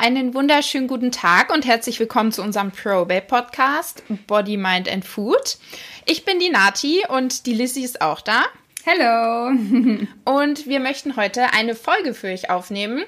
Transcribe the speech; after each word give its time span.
einen 0.00 0.32
wunderschönen 0.32 0.88
guten 0.88 1.12
Tag 1.12 1.52
und 1.52 1.66
herzlich 1.66 2.00
willkommen 2.00 2.32
zu 2.32 2.40
unserem 2.40 2.70
Probate 2.70 3.26
Podcast 3.26 4.02
Body, 4.26 4.56
Mind 4.56 4.90
and 4.90 5.04
Food. 5.04 5.58
Ich 6.06 6.24
bin 6.24 6.38
die 6.38 6.48
Nati 6.48 7.02
und 7.06 7.44
die 7.44 7.52
Lissy 7.52 7.82
ist 7.82 8.00
auch 8.00 8.22
da. 8.22 8.44
Hallo. 8.86 9.50
und 10.24 10.66
wir 10.66 10.80
möchten 10.80 11.16
heute 11.16 11.52
eine 11.52 11.74
Folge 11.74 12.14
für 12.14 12.28
euch 12.28 12.48
aufnehmen 12.48 13.04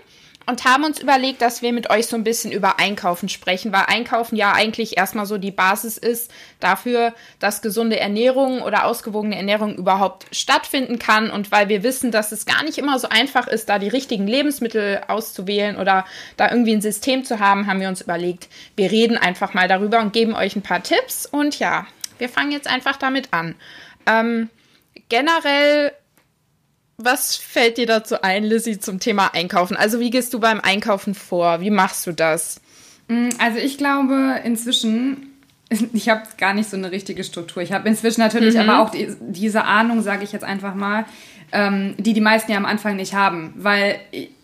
und 0.47 0.65
haben 0.65 0.85
uns 0.85 1.01
überlegt, 1.01 1.43
dass 1.43 1.63
wir 1.63 1.73
mit 1.73 1.91
euch 1.91 2.07
so 2.07 2.17
ein 2.17 2.25
bisschen 2.25 2.53
über 2.53 2.79
Einkaufen 2.79 3.29
sprechen, 3.29 3.73
weil 3.73 3.85
Einkaufen 3.87 4.37
ja 4.37 4.53
eigentlich 4.53 4.97
erstmal 4.97 5.27
so 5.27 5.39
die 5.39 5.51
Basis 5.51 5.99
ist 5.99 6.31
dafür, 6.61 7.14
dass 7.39 7.63
gesunde 7.63 7.99
Ernährung 7.99 8.63
oder 8.63 8.85
ausgewogene 8.85 9.36
Ernährung 9.36 9.77
überhaupt 9.77 10.27
stattfinden 10.35 10.99
kann 10.99 11.31
und 11.31 11.53
weil 11.53 11.69
wir 11.69 11.83
wissen, 11.83 12.11
dass 12.11 12.33
es 12.33 12.47
gar 12.47 12.64
nicht 12.64 12.79
immer 12.79 12.99
so 12.99 13.09
einfach 13.09 13.47
ist, 13.47 13.69
da 13.69 13.79
die 13.79 13.89
richtigen 13.89 14.27
Lebensmittel 14.27 15.03
auszuwählen 15.09 15.77
oder 15.77 16.05
da 16.36 16.50
irgendwie 16.50 16.72
ein 16.72 16.83
System 16.83 17.25
zu 17.25 17.39
haben, 17.39 17.67
haben 17.67 17.81
wir 17.81 17.89
uns 17.89 18.00
überlegt, 18.00 18.49
wir 18.77 18.91
reden 18.91 19.17
einfach 19.17 19.55
mal 19.55 19.69
darüber 19.69 20.00
und 20.00 20.13
geben 20.13 20.35
euch 20.35 20.57
ein 20.57 20.63
paar 20.63 20.83
Tipps 20.83 21.27
und 21.27 21.59
ja, 21.59 21.86
wir 22.19 22.29
fangen 22.29 22.53
jetzt 22.53 22.69
einfach 22.69 22.97
damit 22.97 23.33
an. 23.33 23.55
Ähm, 24.07 24.50
generell 25.09 25.93
was 27.05 27.37
fällt 27.37 27.79
dir 27.79 27.87
dazu 27.87 28.23
ein, 28.23 28.45
Lizzie, 28.45 28.79
zum 28.79 29.01
Thema 29.01 29.35
Einkaufen? 29.35 29.77
Also 29.77 30.01
wie 30.01 30.11
gehst 30.11 30.33
du 30.35 30.41
beim 30.41 30.61
Einkaufen 30.61 31.15
vor? 31.15 31.61
Wie 31.61 31.71
machst 31.71 32.06
du 32.06 32.12
das? 32.12 32.61
Mm, 33.09 33.28
also 33.39 33.59
ich 33.59 33.78
glaube 33.78 34.41
inzwischen, 34.45 35.34
ich 35.92 36.09
habe 36.09 36.23
gar 36.39 36.55
nicht 36.55 36.69
so 36.69 36.77
eine 36.77 36.91
richtige 36.91 37.25
Struktur. 37.25 37.62
Ich 37.62 37.73
habe 37.73 37.89
inzwischen 37.89 38.20
natürlich 38.20 38.55
mhm. 38.55 38.61
aber 38.69 38.81
auch 38.81 38.91
die, 38.91 39.09
diese 39.20 39.64
Ahnung, 39.64 40.03
sage 40.03 40.25
ich 40.25 40.33
jetzt 40.33 40.44
einfach 40.44 40.75
mal, 40.75 41.05
ähm, 41.53 41.94
die 41.98 42.14
die 42.14 42.20
meisten 42.20 42.50
ja 42.50 42.59
am 42.59 42.67
Anfang 42.67 42.97
nicht 42.97 43.14
haben. 43.14 43.53
Weil 43.56 43.97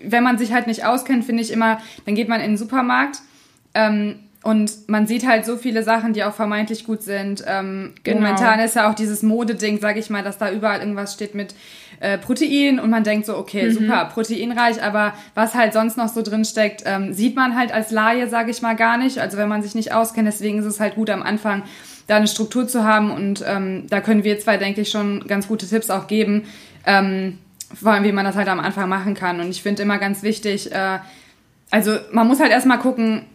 wenn 0.02 0.22
man 0.22 0.38
sich 0.38 0.52
halt 0.52 0.66
nicht 0.66 0.84
auskennt, 0.84 1.24
finde 1.24 1.42
ich 1.42 1.50
immer, 1.50 1.80
dann 2.04 2.14
geht 2.14 2.28
man 2.28 2.40
in 2.40 2.52
den 2.52 2.58
Supermarkt 2.58 3.20
ähm, 3.74 4.16
und 4.42 4.88
man 4.88 5.06
sieht 5.06 5.26
halt 5.26 5.44
so 5.44 5.56
viele 5.56 5.82
Sachen, 5.82 6.12
die 6.12 6.22
auch 6.22 6.34
vermeintlich 6.34 6.84
gut 6.84 7.02
sind. 7.02 7.44
Ähm, 7.46 7.94
genau. 8.04 8.20
Momentan 8.20 8.60
ist 8.60 8.76
ja 8.76 8.88
auch 8.88 8.94
dieses 8.94 9.22
Modeding, 9.22 9.80
sage 9.80 9.98
ich 9.98 10.10
mal, 10.10 10.22
dass 10.22 10.38
da 10.38 10.50
überall 10.52 10.80
irgendwas 10.80 11.12
steht 11.12 11.34
mit 11.34 11.54
äh, 12.00 12.18
Protein 12.18 12.78
und 12.78 12.90
man 12.90 13.04
denkt 13.04 13.26
so, 13.26 13.36
okay, 13.36 13.68
mhm. 13.68 13.72
super, 13.72 14.04
proteinreich, 14.06 14.82
aber 14.82 15.14
was 15.34 15.54
halt 15.54 15.72
sonst 15.72 15.96
noch 15.96 16.08
so 16.08 16.22
drin 16.22 16.44
steckt, 16.44 16.82
ähm, 16.86 17.12
sieht 17.12 17.36
man 17.36 17.56
halt 17.56 17.72
als 17.72 17.90
Laie, 17.90 18.28
sage 18.28 18.50
ich 18.50 18.62
mal, 18.62 18.76
gar 18.76 18.98
nicht. 18.98 19.18
Also 19.18 19.36
wenn 19.36 19.48
man 19.48 19.62
sich 19.62 19.74
nicht 19.74 19.92
auskennt, 19.92 20.28
deswegen 20.28 20.58
ist 20.58 20.64
es 20.64 20.80
halt 20.80 20.94
gut 20.94 21.10
am 21.10 21.22
Anfang 21.22 21.62
da 22.06 22.16
eine 22.16 22.26
Struktur 22.26 22.66
zu 22.66 22.84
haben 22.84 23.10
und 23.10 23.44
ähm, 23.46 23.86
da 23.88 24.00
können 24.00 24.24
wir 24.24 24.38
zwei, 24.40 24.56
denke 24.56 24.80
ich, 24.80 24.90
schon 24.90 25.26
ganz 25.26 25.46
gute 25.46 25.68
Tipps 25.68 25.90
auch 25.90 26.06
geben, 26.06 26.44
ähm, 26.86 27.38
vor 27.74 27.92
allem 27.92 28.04
wie 28.04 28.12
man 28.12 28.24
das 28.24 28.34
halt 28.34 28.48
am 28.48 28.60
Anfang 28.60 28.88
machen 28.88 29.14
kann. 29.14 29.40
Und 29.40 29.50
ich 29.50 29.62
finde 29.62 29.82
immer 29.82 29.98
ganz 29.98 30.22
wichtig, 30.22 30.72
äh, 30.72 30.98
also 31.70 31.96
man 32.12 32.26
muss 32.26 32.40
halt 32.40 32.50
erstmal 32.50 32.78
gucken, 32.78 33.26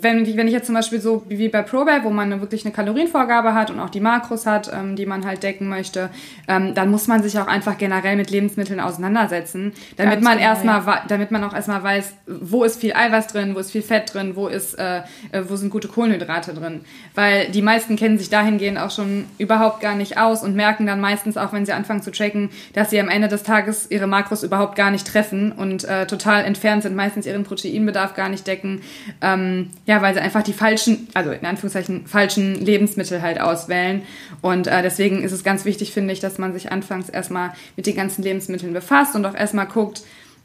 wenn, 0.00 0.36
wenn 0.36 0.46
ich 0.46 0.52
jetzt 0.52 0.66
zum 0.66 0.74
Beispiel 0.74 1.00
so 1.00 1.24
wie 1.28 1.48
bei 1.48 1.62
ProBab, 1.62 2.04
wo 2.04 2.10
man 2.10 2.40
wirklich 2.40 2.64
eine 2.64 2.72
Kalorienvorgabe 2.72 3.54
hat 3.54 3.70
und 3.70 3.80
auch 3.80 3.90
die 3.90 4.00
Makros 4.00 4.46
hat, 4.46 4.70
ähm, 4.72 4.94
die 4.94 5.06
man 5.06 5.26
halt 5.26 5.42
decken 5.42 5.68
möchte, 5.68 6.10
ähm, 6.46 6.74
dann 6.74 6.90
muss 6.90 7.08
man 7.08 7.22
sich 7.22 7.38
auch 7.38 7.48
einfach 7.48 7.78
generell 7.78 8.16
mit 8.16 8.30
Lebensmitteln 8.30 8.80
auseinandersetzen, 8.80 9.72
damit 9.96 10.14
Ganz 10.14 10.24
man 10.24 10.38
genau, 10.38 10.48
erstmal, 10.48 10.86
ja. 10.86 11.04
damit 11.08 11.30
man 11.32 11.42
auch 11.44 11.52
erstmal 11.52 11.82
weiß, 11.82 12.14
wo 12.26 12.62
ist 12.64 12.80
viel 12.80 12.92
Eiweiß 12.92 13.26
drin, 13.28 13.54
wo 13.54 13.58
ist 13.58 13.72
viel 13.72 13.82
Fett 13.82 14.14
drin, 14.14 14.36
wo 14.36 14.46
ist, 14.46 14.78
äh, 14.78 14.98
äh, 15.32 15.42
wo 15.48 15.56
sind 15.56 15.70
gute 15.70 15.88
Kohlenhydrate 15.88 16.54
drin, 16.54 16.82
weil 17.14 17.48
die 17.50 17.62
meisten 17.62 17.96
kennen 17.96 18.18
sich 18.18 18.30
dahingehend 18.30 18.78
auch 18.78 18.90
schon 18.90 19.24
überhaupt 19.38 19.80
gar 19.80 19.96
nicht 19.96 20.16
aus 20.16 20.44
und 20.44 20.54
merken 20.54 20.86
dann 20.86 21.00
meistens 21.00 21.36
auch, 21.36 21.52
wenn 21.52 21.66
sie 21.66 21.72
anfangen 21.72 22.02
zu 22.02 22.12
tracken, 22.12 22.50
dass 22.74 22.90
sie 22.90 23.00
am 23.00 23.08
Ende 23.08 23.28
des 23.28 23.42
Tages 23.42 23.90
ihre 23.90 24.06
Makros 24.06 24.44
überhaupt 24.44 24.76
gar 24.76 24.90
nicht 24.90 25.06
treffen 25.06 25.50
und 25.50 25.84
äh, 25.84 26.06
total 26.06 26.44
entfernt 26.44 26.84
sind, 26.84 26.94
meistens 26.94 27.26
ihren 27.26 27.42
Proteinbedarf 27.42 28.14
gar 28.14 28.28
nicht 28.28 28.46
decken. 28.46 28.82
Ähm, 29.20 29.71
ja, 29.86 30.00
weil 30.00 30.14
sie 30.14 30.20
einfach 30.20 30.42
die 30.42 30.52
falschen, 30.52 31.08
also 31.14 31.30
in 31.30 31.44
Anführungszeichen 31.44 32.06
falschen 32.06 32.54
Lebensmittel 32.54 33.20
halt 33.20 33.40
auswählen. 33.40 34.02
Und 34.40 34.66
äh, 34.66 34.82
deswegen 34.82 35.22
ist 35.22 35.32
es 35.32 35.44
ganz 35.44 35.64
wichtig, 35.64 35.92
finde 35.92 36.12
ich, 36.12 36.20
dass 36.20 36.38
man 36.38 36.52
sich 36.52 36.70
anfangs 36.70 37.08
erstmal 37.08 37.52
mit 37.76 37.86
den 37.86 37.96
ganzen 37.96 38.22
Lebensmitteln 38.22 38.72
befasst 38.72 39.16
und 39.16 39.24
auch 39.26 39.34
erstmal 39.34 39.66
guckt, 39.66 40.02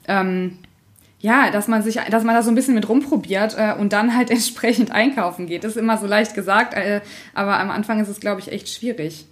ähm, 0.08 0.58
ja, 1.20 1.50
dass 1.52 1.68
man 1.68 1.82
sich, 1.82 1.96
dass 1.96 2.24
man 2.24 2.36
da 2.36 2.44
so 2.44 2.50
ein 2.50 2.56
bisschen 2.56 2.76
mit 2.76 2.90
rumprobiert 2.90 3.56
äh, 3.58 3.74
und 3.78 3.94
dann 3.94 4.16
halt 4.16 4.30
entsprechend 4.32 4.92
einkaufen 4.92 5.48
geht. 5.48 5.64
Das 5.64 5.72
ist 5.72 5.78
immer 5.78 5.98
so 5.98 6.08
leicht 6.08 6.34
gesagt, 6.34 6.74
äh, 6.74 7.02
aber 7.34 7.60
am 7.60 7.70
Anfang 7.70 8.00
ist 8.00 8.10
es, 8.10 8.20
glaube 8.20 8.42
ich, 8.42 8.52
echt 8.52 8.70
schwierig. 8.70 9.26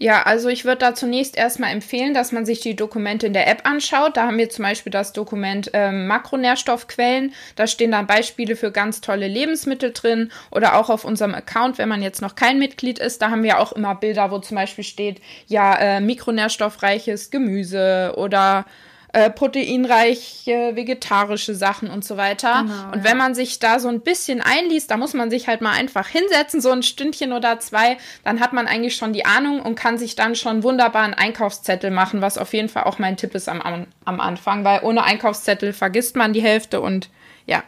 Ja, 0.00 0.22
also 0.22 0.48
ich 0.48 0.64
würde 0.64 0.78
da 0.78 0.94
zunächst 0.94 1.36
erstmal 1.36 1.72
empfehlen, 1.72 2.14
dass 2.14 2.30
man 2.30 2.46
sich 2.46 2.60
die 2.60 2.76
Dokumente 2.76 3.26
in 3.26 3.32
der 3.32 3.48
App 3.48 3.62
anschaut. 3.68 4.16
Da 4.16 4.26
haben 4.26 4.38
wir 4.38 4.48
zum 4.48 4.62
Beispiel 4.62 4.92
das 4.92 5.12
Dokument 5.12 5.70
ähm, 5.72 6.06
Makronährstoffquellen. 6.06 7.34
Da 7.56 7.66
stehen 7.66 7.90
dann 7.90 8.06
Beispiele 8.06 8.54
für 8.54 8.70
ganz 8.70 9.00
tolle 9.00 9.26
Lebensmittel 9.26 9.92
drin 9.92 10.30
oder 10.52 10.76
auch 10.76 10.88
auf 10.88 11.04
unserem 11.04 11.34
Account, 11.34 11.78
wenn 11.78 11.88
man 11.88 12.00
jetzt 12.00 12.22
noch 12.22 12.36
kein 12.36 12.60
Mitglied 12.60 13.00
ist. 13.00 13.22
Da 13.22 13.30
haben 13.30 13.42
wir 13.42 13.58
auch 13.58 13.72
immer 13.72 13.96
Bilder, 13.96 14.30
wo 14.30 14.38
zum 14.38 14.54
Beispiel 14.54 14.84
steht, 14.84 15.20
ja, 15.48 15.74
äh, 15.74 16.00
mikronährstoffreiches 16.00 17.30
Gemüse 17.30 18.14
oder 18.16 18.66
äh, 19.12 19.30
proteinreiche 19.30 20.76
vegetarische 20.76 21.54
Sachen 21.54 21.90
und 21.90 22.04
so 22.04 22.16
weiter. 22.16 22.62
Genau, 22.62 22.92
und 22.92 23.04
wenn 23.04 23.16
man 23.16 23.34
sich 23.34 23.58
da 23.58 23.80
so 23.80 23.88
ein 23.88 24.00
bisschen 24.00 24.40
einliest, 24.40 24.90
da 24.90 24.96
muss 24.96 25.14
man 25.14 25.30
sich 25.30 25.48
halt 25.48 25.60
mal 25.60 25.72
einfach 25.72 26.06
hinsetzen, 26.06 26.60
so 26.60 26.70
ein 26.70 26.82
Stündchen 26.82 27.32
oder 27.32 27.58
zwei, 27.60 27.96
dann 28.24 28.40
hat 28.40 28.52
man 28.52 28.66
eigentlich 28.66 28.96
schon 28.96 29.12
die 29.12 29.24
Ahnung 29.24 29.60
und 29.60 29.76
kann 29.76 29.96
sich 29.96 30.14
dann 30.14 30.34
schon 30.34 30.62
wunderbar 30.62 31.04
einen 31.04 31.14
Einkaufszettel 31.14 31.90
machen, 31.90 32.20
was 32.20 32.36
auf 32.36 32.52
jeden 32.52 32.68
Fall 32.68 32.84
auch 32.84 32.98
mein 32.98 33.16
Tipp 33.16 33.34
ist 33.34 33.48
am, 33.48 33.86
am 34.04 34.20
Anfang, 34.20 34.64
weil 34.64 34.80
ohne 34.82 35.04
Einkaufszettel 35.04 35.72
vergisst 35.72 36.16
man 36.16 36.32
die 36.32 36.42
Hälfte 36.42 36.80
und 36.80 37.08
ja, 37.46 37.62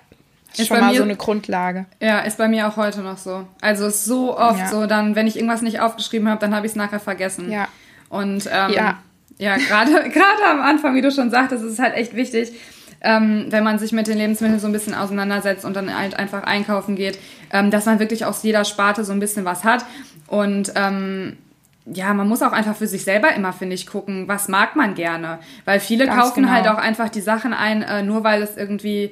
ist, 0.52 0.60
ist 0.60 0.68
schon 0.68 0.80
mal 0.80 0.90
mir, 0.90 0.98
so 0.98 1.04
eine 1.04 1.16
Grundlage. 1.16 1.86
Ja, 2.00 2.20
ist 2.20 2.36
bei 2.38 2.48
mir 2.48 2.68
auch 2.68 2.76
heute 2.76 3.00
noch 3.00 3.18
so. 3.18 3.46
Also 3.60 3.86
ist 3.86 4.04
so 4.04 4.36
oft 4.36 4.58
ja. 4.58 4.68
so, 4.68 4.86
dann, 4.86 5.14
wenn 5.14 5.26
ich 5.26 5.36
irgendwas 5.36 5.62
nicht 5.62 5.80
aufgeschrieben 5.80 6.28
habe, 6.28 6.40
dann 6.40 6.54
habe 6.54 6.66
ich 6.66 6.72
es 6.72 6.76
nachher 6.76 7.00
vergessen. 7.00 7.50
Ja. 7.50 7.68
Und 8.08 8.46
ähm, 8.52 8.72
ja. 8.72 8.98
Ja, 9.40 9.56
gerade 9.56 9.92
gerade 10.10 10.44
am 10.50 10.60
Anfang, 10.60 10.94
wie 10.94 11.00
du 11.00 11.10
schon 11.10 11.30
sagtest, 11.30 11.64
ist 11.64 11.72
es 11.72 11.78
halt 11.78 11.94
echt 11.94 12.14
wichtig, 12.14 12.52
ähm, 13.00 13.46
wenn 13.48 13.64
man 13.64 13.78
sich 13.78 13.90
mit 13.90 14.06
den 14.06 14.18
Lebensmitteln 14.18 14.60
so 14.60 14.66
ein 14.66 14.72
bisschen 14.72 14.94
auseinandersetzt 14.94 15.64
und 15.64 15.74
dann 15.74 15.96
halt 15.96 16.14
einfach 16.18 16.42
einkaufen 16.42 16.94
geht, 16.94 17.18
ähm, 17.50 17.70
dass 17.70 17.86
man 17.86 17.98
wirklich 17.98 18.26
aus 18.26 18.42
jeder 18.42 18.66
Sparte 18.66 19.02
so 19.02 19.12
ein 19.12 19.20
bisschen 19.20 19.46
was 19.46 19.64
hat. 19.64 19.86
Und 20.26 20.72
ähm, 20.76 21.38
ja, 21.86 22.12
man 22.12 22.28
muss 22.28 22.42
auch 22.42 22.52
einfach 22.52 22.76
für 22.76 22.86
sich 22.86 23.02
selber 23.02 23.34
immer, 23.34 23.54
finde 23.54 23.74
ich, 23.74 23.86
gucken, 23.86 24.28
was 24.28 24.48
mag 24.48 24.76
man 24.76 24.94
gerne. 24.94 25.38
Weil 25.64 25.80
viele 25.80 26.06
Ganz 26.06 26.22
kaufen 26.22 26.42
genau. 26.42 26.54
halt 26.54 26.68
auch 26.68 26.76
einfach 26.76 27.08
die 27.08 27.22
Sachen 27.22 27.54
ein, 27.54 27.80
äh, 27.82 28.02
nur 28.02 28.22
weil 28.22 28.42
es 28.42 28.58
irgendwie, 28.58 29.10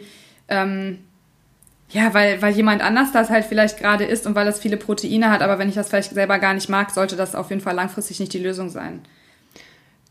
ähm, 0.48 0.98
ja, 1.88 2.12
weil, 2.12 2.42
weil 2.42 2.52
jemand 2.52 2.82
anders 2.82 3.12
das 3.12 3.30
halt 3.30 3.46
vielleicht 3.46 3.78
gerade 3.78 4.04
isst 4.04 4.26
und 4.26 4.34
weil 4.34 4.46
es 4.46 4.60
viele 4.60 4.76
Proteine 4.76 5.30
hat. 5.30 5.40
Aber 5.40 5.58
wenn 5.58 5.70
ich 5.70 5.74
das 5.74 5.88
vielleicht 5.88 6.12
selber 6.12 6.38
gar 6.38 6.52
nicht 6.52 6.68
mag, 6.68 6.90
sollte 6.90 7.16
das 7.16 7.34
auf 7.34 7.48
jeden 7.48 7.62
Fall 7.62 7.74
langfristig 7.74 8.20
nicht 8.20 8.34
die 8.34 8.38
Lösung 8.38 8.68
sein. 8.68 9.00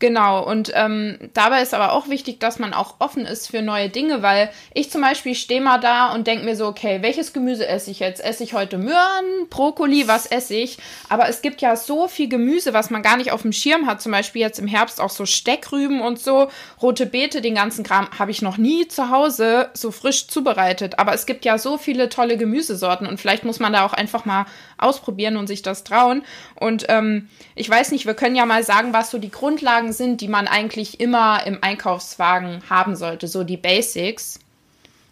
Genau, 0.00 0.44
und 0.44 0.70
ähm, 0.76 1.18
dabei 1.34 1.60
ist 1.60 1.74
aber 1.74 1.92
auch 1.92 2.08
wichtig, 2.08 2.38
dass 2.38 2.60
man 2.60 2.72
auch 2.72 2.96
offen 3.00 3.26
ist 3.26 3.50
für 3.50 3.62
neue 3.62 3.88
Dinge, 3.88 4.22
weil 4.22 4.48
ich 4.72 4.92
zum 4.92 5.00
Beispiel 5.00 5.34
stehe 5.34 5.60
mal 5.60 5.78
da 5.78 6.12
und 6.14 6.28
denke 6.28 6.44
mir 6.44 6.54
so, 6.54 6.68
okay, 6.68 6.98
welches 7.02 7.32
Gemüse 7.32 7.66
esse 7.66 7.90
ich 7.90 7.98
jetzt? 7.98 8.24
Esse 8.24 8.44
ich 8.44 8.54
heute 8.54 8.78
Möhren, 8.78 9.48
Brokkoli, 9.50 10.06
was 10.06 10.26
esse 10.26 10.54
ich? 10.54 10.78
Aber 11.08 11.28
es 11.28 11.42
gibt 11.42 11.60
ja 11.60 11.74
so 11.74 12.06
viel 12.06 12.28
Gemüse, 12.28 12.72
was 12.74 12.90
man 12.90 13.02
gar 13.02 13.16
nicht 13.16 13.32
auf 13.32 13.42
dem 13.42 13.52
Schirm 13.52 13.88
hat. 13.88 14.00
Zum 14.00 14.12
Beispiel 14.12 14.40
jetzt 14.40 14.60
im 14.60 14.68
Herbst 14.68 15.00
auch 15.00 15.10
so 15.10 15.26
Steckrüben 15.26 16.00
und 16.00 16.20
so, 16.20 16.48
rote 16.80 17.06
Beete, 17.06 17.40
den 17.40 17.56
ganzen 17.56 17.82
Kram 17.82 18.08
habe 18.16 18.30
ich 18.30 18.40
noch 18.40 18.56
nie 18.56 18.86
zu 18.86 19.10
Hause 19.10 19.70
so 19.74 19.90
frisch 19.90 20.28
zubereitet. 20.28 21.00
Aber 21.00 21.12
es 21.12 21.26
gibt 21.26 21.44
ja 21.44 21.58
so 21.58 21.76
viele 21.76 22.08
tolle 22.08 22.36
Gemüsesorten 22.36 23.08
und 23.08 23.18
vielleicht 23.18 23.44
muss 23.44 23.58
man 23.58 23.72
da 23.72 23.84
auch 23.84 23.94
einfach 23.94 24.24
mal 24.24 24.46
ausprobieren 24.78 25.36
und 25.36 25.46
sich 25.46 25.62
das 25.62 25.84
trauen. 25.84 26.22
Und 26.54 26.86
ähm, 26.88 27.28
ich 27.54 27.68
weiß 27.68 27.92
nicht, 27.92 28.06
wir 28.06 28.14
können 28.14 28.36
ja 28.36 28.46
mal 28.46 28.62
sagen, 28.62 28.92
was 28.92 29.10
so 29.10 29.18
die 29.18 29.30
Grundlagen 29.30 29.92
sind, 29.92 30.20
die 30.20 30.28
man 30.28 30.48
eigentlich 30.48 31.00
immer 31.00 31.46
im 31.46 31.58
Einkaufswagen 31.60 32.62
haben 32.70 32.96
sollte, 32.96 33.28
so 33.28 33.44
die 33.44 33.56
Basics. 33.56 34.40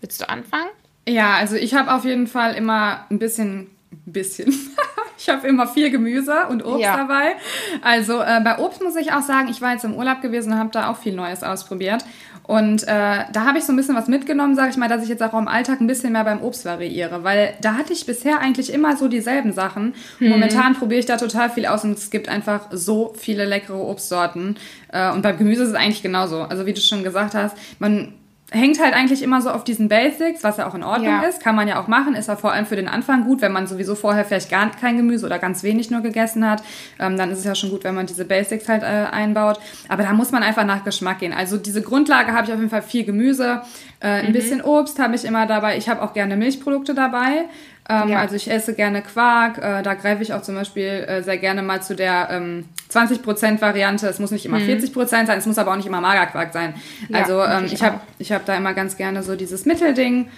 Willst 0.00 0.20
du 0.20 0.28
anfangen? 0.28 0.68
Ja, 1.08 1.34
also 1.34 1.56
ich 1.56 1.74
habe 1.74 1.92
auf 1.92 2.04
jeden 2.04 2.26
Fall 2.26 2.54
immer 2.54 3.06
ein 3.10 3.18
bisschen, 3.18 3.70
ein 3.92 4.12
bisschen. 4.12 4.54
ich 5.18 5.28
habe 5.28 5.46
immer 5.46 5.66
viel 5.66 5.90
Gemüse 5.90 6.46
und 6.48 6.64
Obst 6.64 6.80
ja. 6.80 6.96
dabei. 6.96 7.36
Also 7.82 8.20
äh, 8.20 8.40
bei 8.42 8.58
Obst 8.58 8.82
muss 8.82 8.96
ich 8.96 9.12
auch 9.12 9.22
sagen, 9.22 9.48
ich 9.48 9.60
war 9.62 9.72
jetzt 9.72 9.84
im 9.84 9.94
Urlaub 9.94 10.20
gewesen 10.20 10.52
und 10.52 10.58
habe 10.58 10.70
da 10.70 10.90
auch 10.90 10.96
viel 10.98 11.14
Neues 11.14 11.42
ausprobiert. 11.42 12.04
Und 12.46 12.84
äh, 12.84 12.86
da 13.32 13.44
habe 13.44 13.58
ich 13.58 13.64
so 13.64 13.72
ein 13.72 13.76
bisschen 13.76 13.96
was 13.96 14.06
mitgenommen, 14.06 14.54
sage 14.54 14.70
ich 14.70 14.76
mal, 14.76 14.88
dass 14.88 15.02
ich 15.02 15.08
jetzt 15.08 15.22
auch 15.22 15.34
im 15.34 15.48
Alltag 15.48 15.80
ein 15.80 15.88
bisschen 15.88 16.12
mehr 16.12 16.22
beim 16.22 16.40
Obst 16.42 16.64
variiere, 16.64 17.24
weil 17.24 17.54
da 17.60 17.74
hatte 17.74 17.92
ich 17.92 18.06
bisher 18.06 18.40
eigentlich 18.40 18.72
immer 18.72 18.96
so 18.96 19.08
dieselben 19.08 19.52
Sachen. 19.52 19.94
Mhm. 20.20 20.28
Momentan 20.28 20.74
probiere 20.74 21.00
ich 21.00 21.06
da 21.06 21.16
total 21.16 21.50
viel 21.50 21.66
aus 21.66 21.82
und 21.82 21.98
es 21.98 22.10
gibt 22.10 22.28
einfach 22.28 22.68
so 22.70 23.12
viele 23.18 23.44
leckere 23.44 23.84
Obstsorten. 23.84 24.56
Äh, 24.92 25.10
und 25.10 25.22
beim 25.22 25.38
Gemüse 25.38 25.64
ist 25.64 25.70
es 25.70 25.74
eigentlich 25.74 26.02
genauso. 26.02 26.42
Also 26.42 26.66
wie 26.66 26.72
du 26.72 26.80
schon 26.80 27.02
gesagt 27.02 27.34
hast, 27.34 27.56
man 27.80 28.14
hängt 28.52 28.80
halt 28.80 28.94
eigentlich 28.94 29.22
immer 29.22 29.42
so 29.42 29.50
auf 29.50 29.64
diesen 29.64 29.88
Basics, 29.88 30.44
was 30.44 30.56
ja 30.58 30.68
auch 30.68 30.74
in 30.74 30.84
Ordnung 30.84 31.08
Ja. 31.20 31.22
ist. 31.22 31.42
Kann 31.42 31.56
man 31.56 31.66
ja 31.66 31.80
auch 31.82 31.88
machen. 31.88 32.14
Ist 32.14 32.28
ja 32.28 32.36
vor 32.36 32.52
allem 32.52 32.64
für 32.64 32.76
den 32.76 32.86
Anfang 32.86 33.24
gut, 33.24 33.42
wenn 33.42 33.50
man 33.52 33.66
sowieso 33.66 33.96
vorher 33.96 34.24
vielleicht 34.24 34.50
gar 34.50 34.70
kein 34.70 34.96
Gemüse 34.96 35.26
oder 35.26 35.38
ganz 35.40 35.64
wenig 35.64 35.90
nur 35.90 36.00
gegessen 36.00 36.48
hat. 36.48 36.62
Ähm, 37.00 37.16
dann 37.16 37.30
ist 37.32 37.38
es 37.40 37.44
ja 37.44 37.54
schon 37.56 37.70
gut, 37.70 37.82
wenn 37.82 37.94
man 37.96 38.06
diese 38.06 38.24
Basics 38.24 38.68
halt 38.68 38.82
äh, 38.84 38.86
einbaut. 39.10 39.58
Aber 39.88 40.04
da 40.04 40.12
muss 40.12 40.30
man 40.30 40.44
einfach 40.44 40.64
nach 40.64 40.84
Geschmack 40.84 41.18
gehen. 41.18 41.32
Also 41.32 41.56
diese 41.56 41.82
Grundlage 41.82 42.32
habe 42.32 42.46
ich 42.46 42.52
auf 42.52 42.58
jeden 42.58 42.70
Fall 42.70 42.82
viel 42.82 43.04
Gemüse, 43.04 43.62
äh, 44.00 44.08
ein 44.26 44.32
bisschen 44.32 44.60
Obst 44.62 44.98
habe 45.00 45.16
ich 45.16 45.24
immer 45.24 45.46
dabei. 45.46 45.76
Ich 45.76 45.88
habe 45.88 46.02
auch 46.02 46.12
gerne 46.12 46.36
Milchprodukte 46.36 46.94
dabei. 46.94 47.46
Ähm, 47.88 48.08
Ja. 48.08 48.18
Also 48.20 48.34
ich 48.34 48.50
esse 48.50 48.74
gerne 48.74 49.02
Quark. 49.02 49.58
Äh, 49.58 49.82
da 49.82 49.94
greife 49.94 50.22
ich 50.22 50.32
auch 50.32 50.42
zum 50.42 50.54
Beispiel 50.54 50.84
äh, 50.84 51.22
sehr 51.22 51.38
gerne 51.38 51.62
mal 51.62 51.82
zu 51.82 51.94
der 51.94 52.28
ähm, 52.30 52.64
20% 52.92 53.60
Variante. 53.60 54.08
Es 54.08 54.18
muss 54.18 54.30
nicht 54.30 54.46
immer 54.46 54.58
40% 54.58 55.06
sein, 55.06 55.38
es 55.38 55.46
muss 55.46 55.58
aber 55.58 55.72
auch 55.72 55.76
nicht 55.76 55.86
immer 55.86 56.00
Magerquark 56.00 56.52
sein. 56.52 56.74
Ja, 57.08 57.20
also 57.20 57.42
ähm, 57.42 57.66
ich 57.66 57.82
habe 57.82 58.00
ich 58.18 58.32
hab 58.32 58.44
da 58.44 58.56
immer 58.56 58.74
ganz 58.74 58.96
gerne 58.96 59.22
so 59.22 59.36
dieses 59.36 59.66
Mittelding. 59.66 60.28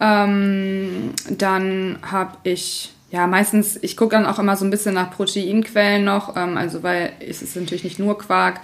Ähm, 0.00 1.12
dann 1.30 1.98
habe 2.10 2.36
ich, 2.42 2.92
ja, 3.10 3.26
meistens, 3.26 3.78
ich 3.82 3.96
gucke 3.96 4.14
dann 4.14 4.26
auch 4.26 4.38
immer 4.38 4.56
so 4.56 4.64
ein 4.64 4.70
bisschen 4.70 4.94
nach 4.94 5.10
Proteinquellen 5.10 6.04
noch, 6.04 6.36
ähm, 6.36 6.56
also 6.56 6.82
weil 6.82 7.12
es 7.26 7.42
ist 7.42 7.56
natürlich 7.56 7.84
nicht 7.84 7.98
nur 7.98 8.18
Quark. 8.18 8.60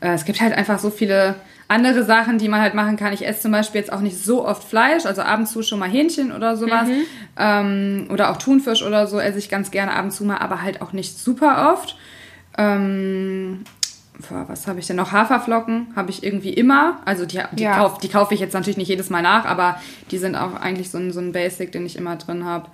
Äh, 0.00 0.12
es 0.14 0.24
gibt 0.24 0.40
halt 0.40 0.52
einfach 0.52 0.78
so 0.78 0.90
viele 0.90 1.34
andere 1.68 2.04
Sachen, 2.04 2.38
die 2.38 2.48
man 2.48 2.60
halt 2.60 2.74
machen 2.74 2.96
kann. 2.96 3.12
Ich 3.12 3.26
esse 3.26 3.40
zum 3.42 3.52
Beispiel 3.52 3.80
jetzt 3.80 3.92
auch 3.92 4.00
nicht 4.00 4.22
so 4.22 4.46
oft 4.46 4.62
Fleisch, 4.62 5.04
also 5.04 5.22
ab 5.22 5.38
und 5.40 5.46
zu 5.46 5.62
schon 5.62 5.78
mal 5.80 5.88
Hähnchen 5.88 6.30
oder 6.32 6.56
sowas. 6.56 6.88
Ähm, 7.36 8.08
oder 8.10 8.30
auch 8.30 8.36
Thunfisch 8.36 8.82
oder 8.84 9.06
so 9.06 9.18
esse 9.18 9.38
ich 9.38 9.48
ganz 9.48 9.70
gerne 9.70 9.92
ab 9.92 10.04
und 10.04 10.10
zu 10.12 10.24
mal, 10.24 10.38
aber 10.38 10.62
halt 10.62 10.80
auch 10.80 10.92
nicht 10.92 11.18
super 11.18 11.72
oft. 11.72 11.96
Ähm, 12.56 13.64
was 14.30 14.66
habe 14.66 14.78
ich 14.78 14.86
denn 14.86 14.96
noch? 14.96 15.12
Haferflocken 15.12 15.88
habe 15.94 16.10
ich 16.10 16.22
irgendwie 16.22 16.52
immer. 16.54 17.00
Also 17.04 17.26
die, 17.26 17.40
die, 17.52 17.64
Ja. 17.64 17.76
kauf, 17.76 17.98
die 17.98 18.08
kaufe 18.08 18.32
ich 18.32 18.40
jetzt 18.40 18.54
natürlich 18.54 18.78
nicht 18.78 18.88
jedes 18.88 19.10
Mal 19.10 19.22
nach, 19.22 19.44
aber 19.44 19.78
die 20.10 20.18
sind 20.18 20.36
auch 20.36 20.54
eigentlich 20.54 20.90
so 20.90 20.98
ein, 20.98 21.12
so 21.12 21.20
ein 21.20 21.32
Basic, 21.32 21.70
den 21.72 21.84
ich 21.84 21.96
immer 21.96 22.16
drin 22.16 22.44
habe. 22.44 22.68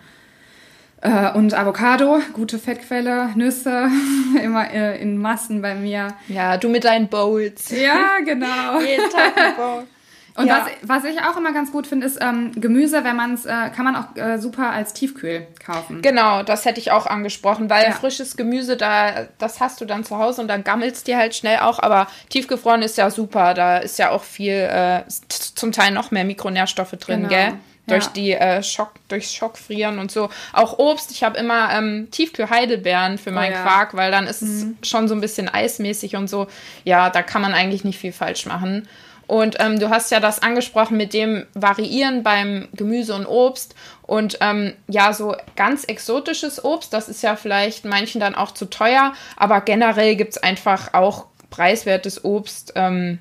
Äh, 1.02 1.32
und 1.32 1.52
Avocado, 1.52 2.20
gute 2.32 2.58
Fettquelle, 2.60 3.30
Nüsse, 3.34 3.88
immer 4.42 4.70
äh, 4.72 5.00
in 5.02 5.18
Massen 5.18 5.60
bei 5.60 5.74
mir. 5.74 6.08
Ja, 6.28 6.56
du 6.56 6.68
mit 6.68 6.84
deinen 6.84 7.08
Bowls. 7.08 7.70
Ja, 7.70 8.18
genau. 8.24 8.80
Jeden 8.86 9.10
Tag 9.10 9.36
ein 9.36 9.56
Bowl. 9.56 9.84
Und 10.34 10.46
Ja. 10.46 10.66
was, 10.82 11.02
was 11.02 11.12
ich 11.12 11.20
auch 11.20 11.36
immer 11.36 11.52
ganz 11.52 11.72
gut 11.72 11.86
finde, 11.86 12.06
ist 12.06 12.18
ähm, 12.22 12.52
Gemüse, 12.54 13.04
wenn 13.04 13.16
man 13.16 13.34
es, 13.34 13.44
äh, 13.44 13.68
kann 13.76 13.84
man 13.84 13.96
auch 13.96 14.16
äh, 14.16 14.38
super 14.38 14.70
als 14.70 14.94
Tiefkühl 14.94 15.46
kaufen. 15.62 16.00
Genau, 16.00 16.42
das 16.42 16.64
hätte 16.64 16.80
ich 16.80 16.90
auch 16.90 17.04
angesprochen, 17.06 17.68
weil 17.68 17.84
Ja. 17.84 17.90
frisches 17.92 18.36
Gemüse, 18.38 18.78
da, 18.78 19.26
das 19.36 19.60
hast 19.60 19.82
du 19.82 19.84
dann 19.84 20.04
zu 20.04 20.16
Hause 20.16 20.40
und 20.40 20.48
dann 20.48 20.64
gammelst 20.64 21.06
dir 21.06 21.18
halt 21.18 21.34
schnell 21.34 21.58
auch, 21.58 21.80
aber 21.80 22.06
tiefgefroren 22.30 22.80
ist 22.80 22.96
ja 22.96 23.10
super, 23.10 23.52
da 23.52 23.76
ist 23.76 23.98
ja 23.98 24.08
auch 24.08 24.22
viel, 24.22 24.54
äh, 24.54 25.02
zum 25.28 25.70
Teil 25.70 25.90
noch 25.90 26.12
mehr 26.12 26.24
Mikronährstoffe 26.24 26.92
drin, 26.92 27.24
Genau, 27.24 27.28
gell? 27.28 27.52
Ja. 27.86 27.96
Durch 27.96 28.06
die 28.08 28.32
äh, 28.32 28.62
Schock, 28.62 28.92
durchs 29.08 29.34
Schockfrieren 29.34 29.98
und 29.98 30.12
so. 30.12 30.30
Auch 30.52 30.78
Obst, 30.78 31.10
ich 31.10 31.24
habe 31.24 31.36
immer 31.36 31.72
ähm, 31.72 32.08
Tiefkühl-Heidelbeeren 32.12 33.18
für 33.18 33.32
meinen 33.32 33.54
Oh 33.54 33.56
ja. 33.56 33.62
Quark, 33.62 33.94
weil 33.94 34.12
dann 34.12 34.28
ist 34.28 34.40
es 34.40 34.66
schon 34.82 35.08
so 35.08 35.14
ein 35.14 35.20
bisschen 35.20 35.48
eismäßig 35.48 36.14
und 36.14 36.28
so. 36.28 36.46
Ja, 36.84 37.10
da 37.10 37.22
kann 37.22 37.42
man 37.42 37.54
eigentlich 37.54 37.82
nicht 37.82 37.98
viel 37.98 38.12
falsch 38.12 38.46
machen. 38.46 38.88
Und 39.26 39.56
ähm, 39.60 39.80
du 39.80 39.88
hast 39.88 40.10
ja 40.10 40.20
das 40.20 40.42
angesprochen 40.42 40.96
mit 40.96 41.14
dem 41.14 41.46
Variieren 41.54 42.22
beim 42.22 42.68
Gemüse 42.72 43.14
und 43.14 43.26
Obst. 43.26 43.74
Und 44.02 44.38
ähm, 44.40 44.74
ja, 44.88 45.12
so 45.12 45.34
ganz 45.56 45.84
exotisches 45.84 46.64
Obst, 46.64 46.92
das 46.92 47.08
ist 47.08 47.22
ja 47.22 47.34
vielleicht 47.34 47.84
manchen 47.84 48.20
dann 48.20 48.34
auch 48.34 48.52
zu 48.52 48.66
teuer. 48.66 49.12
Aber 49.36 49.60
generell 49.60 50.16
gibt 50.16 50.32
es 50.32 50.42
einfach 50.42 50.94
auch 50.94 51.26
preiswertes 51.50 52.24
Obst. 52.24 52.74
Ähm, 52.76 53.18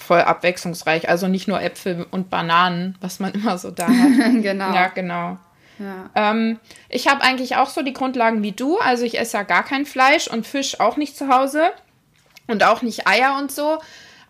voll 0.00 0.20
abwechslungsreich. 0.20 1.08
Also 1.08 1.28
nicht 1.28 1.48
nur 1.48 1.60
Äpfel 1.60 2.06
und 2.10 2.30
Bananen, 2.30 2.96
was 3.00 3.20
man 3.20 3.32
immer 3.34 3.58
so 3.58 3.70
da 3.70 3.86
hat. 3.86 4.32
genau. 4.42 4.74
ja, 4.74 4.88
genau. 4.88 5.38
Ja. 5.78 6.10
Ähm, 6.14 6.58
ich 6.88 7.08
habe 7.08 7.22
eigentlich 7.22 7.56
auch 7.56 7.70
so 7.70 7.82
die 7.82 7.94
Grundlagen 7.94 8.42
wie 8.42 8.52
du. 8.52 8.78
Also 8.78 9.04
ich 9.04 9.18
esse 9.18 9.38
ja 9.38 9.42
gar 9.44 9.64
kein 9.64 9.86
Fleisch 9.86 10.28
und 10.28 10.46
Fisch 10.46 10.78
auch 10.78 10.96
nicht 10.96 11.16
zu 11.16 11.28
Hause 11.28 11.70
und 12.46 12.64
auch 12.64 12.82
nicht 12.82 13.06
Eier 13.06 13.38
und 13.38 13.50
so. 13.50 13.78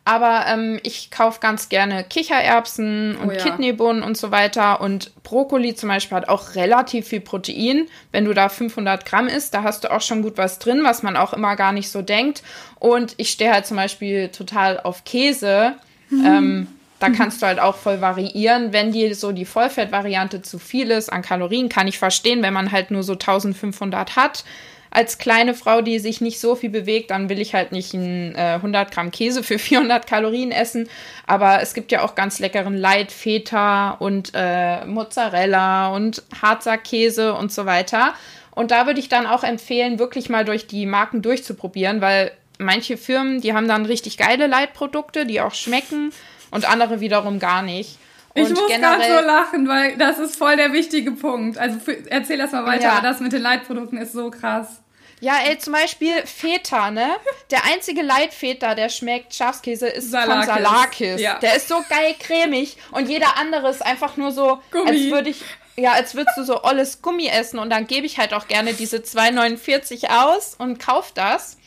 Aber 0.05 0.45
ähm, 0.49 0.81
ich 0.83 1.11
kaufe 1.11 1.41
ganz 1.41 1.69
gerne 1.69 2.05
Kichererbsen 2.05 3.17
und 3.17 3.29
Oh 3.29 3.33
ja. 3.33 3.43
Kidneybohnen 3.43 4.03
und 4.03 4.17
so 4.17 4.31
weiter. 4.31 4.81
Und 4.81 5.13
Brokkoli 5.23 5.75
zum 5.75 5.89
Beispiel 5.89 6.17
hat 6.17 6.29
auch 6.29 6.55
relativ 6.55 7.09
viel 7.09 7.21
Protein. 7.21 7.87
Wenn 8.11 8.25
du 8.25 8.33
da 8.35 8.49
500 8.49 9.05
Gramm 9.05 9.29
isst, 9.29 9.55
da 9.55 9.63
hast 9.63 9.85
du 9.85 9.93
auch 9.93 10.01
schon 10.01 10.23
gut 10.23 10.39
was 10.39 10.59
drin, 10.59 10.83
was 10.85 11.03
man 11.03 11.17
auch 11.17 11.33
immer 11.33 11.55
gar 11.55 11.73
nicht 11.73 11.91
so 11.91 12.03
denkt. 12.03 12.43
Und 12.79 13.15
ich 13.19 13.31
stehe 13.31 13.53
halt 13.53 13.67
zum 13.67 13.77
Beispiel 13.77 14.29
total 14.29 14.81
auf 14.81 15.05
Käse. 15.05 15.75
Ähm, 16.11 16.67
da 16.99 17.11
kannst 17.11 17.41
du 17.41 17.47
halt 17.47 17.61
auch 17.61 17.77
voll 17.77 18.01
variieren. 18.01 18.73
Wenn 18.73 18.93
dir 18.93 19.15
so 19.15 19.33
die 19.33 19.45
Vollfettvariante 19.45 20.43
zu 20.43 20.59
viel 20.59 20.91
ist 20.91 21.13
an 21.13 21.23
Kalorien, 21.23 21.69
kann 21.69 21.89
ich 21.89 21.99
verstehen, 21.99 22.43
wenn 22.43 22.53
man 22.53 22.73
halt 22.73 22.91
nur 22.91 23.03
so 23.03 23.13
1500 23.13 24.17
hat. 24.17 24.45
Als 24.93 25.19
kleine 25.19 25.55
Frau, 25.55 25.83
die 25.83 26.01
sich 26.01 26.21
nicht 26.21 26.41
so 26.41 26.57
viel 26.57 26.71
bewegt, 26.71 27.11
dann 27.13 27.29
will 27.29 27.41
ich 27.41 27.55
halt 27.55 27.71
nicht 27.71 27.95
ein, 27.95 28.35
äh, 28.35 28.55
100 28.57 28.91
Gramm 28.91 29.11
Käse 29.13 29.43
für 29.43 29.59
400 29.61 30.07
Kalorien 30.07 30.51
essen. 30.51 30.89
Aber 31.27 31.63
es 31.63 31.75
gibt 31.75 31.93
ja 31.93 32.03
auch 32.03 32.15
ganz 32.17 32.39
leckeren 32.41 32.77
Light 32.77 33.13
Feta 33.13 33.93
und 33.93 34.33
äh, 34.35 34.85
Mozzarella 34.87 35.89
und 35.95 36.23
Harzer 36.43 36.77
Käse 36.79 37.35
und 37.35 37.53
so 37.53 37.67
weiter. 37.67 38.15
Und 38.53 38.73
da 38.73 38.87
würde 38.87 38.99
ich 39.01 39.09
dann 39.09 39.27
auch 39.27 39.45
empfehlen, 39.45 39.99
wirklich 39.99 40.29
mal 40.29 40.45
durch 40.45 40.67
die 40.67 40.87
Marken 40.87 41.23
durchzuprobieren, 41.23 42.01
weil 42.01 42.33
manche 42.59 42.97
Firmen, 42.97 43.41
die 43.41 43.55
haben 43.55 43.69
dann 43.69 43.87
richtig 43.87 44.17
geile 44.19 44.49
Leitprodukte, 44.49 45.25
die 45.25 45.41
auch 45.41 45.55
schmecken 45.55 46.13
und 46.51 46.69
andere 46.69 47.01
wiederum 47.01 47.39
gar 47.39 47.63
nicht. 47.63 47.97
Ich 48.35 48.45
und 48.45 48.51
muss 48.53 48.69
gerade 48.69 49.03
so 49.03 49.27
lachen, 49.27 49.67
weil 49.69 49.97
das 49.97 50.19
ist 50.19 50.37
voll 50.37 50.57
der 50.57 50.73
wichtige 50.73 51.13
Punkt. 51.13 51.59
Also 51.59 51.79
für, 51.81 51.97
erzähl 52.11 52.39
das 52.39 52.53
mal 52.53 52.65
weiter, 52.67 52.85
Ja. 52.85 53.01
das 53.01 53.21
mit 53.21 53.33
den 53.33 53.43
Leitprodukten 53.43 53.99
ist 53.99 54.13
so 54.13 54.31
krass. 54.31 54.80
Ja, 55.21 55.39
ey, 55.47 55.59
zum 55.59 55.75
Beispiel 55.75 56.27
Feta, 56.27 56.91
ne? 56.91 57.17
Der 57.51 57.65
einzige 57.65 58.03
Leitfeta, 58.03 58.75
der 58.75 58.89
schmeckt 58.89 59.35
Schafskäse, 59.35 59.87
ist 59.87 60.11
Salakis. 60.11 60.47
von 60.47 60.55
Salakis. 60.55 61.21
Ja. 61.21 61.39
Der 61.39 61.57
ist 61.57 61.69
so 61.69 61.83
geil 61.89 62.15
cremig 62.19 62.77
und 62.91 63.09
jeder 63.09 63.37
andere 63.37 63.69
ist 63.71 63.85
einfach 63.85 64.17
nur 64.17 64.33
so, 64.33 64.61
Gummi. 64.71 64.89
als 64.89 65.01
würde 65.11 65.31
ich, 65.31 65.43
ja, 65.77 65.93
als 65.93 66.15
würdest 66.15 66.39
du 66.39 66.45
so 66.45 66.65
olles 66.65 67.03
Gummi 67.03 67.29
essen 67.29 67.59
und 67.59 67.71
dann 67.71 67.87
gebe 67.87 68.07
ich 68.07 68.19
halt 68.19 68.33
auch 68.33 68.49
gerne 68.49 68.73
diese 68.73 68.99
2,49 68.99 70.09
aus 70.09 70.55
und 70.55 70.79
kauf 70.79 71.13
das. 71.13 71.59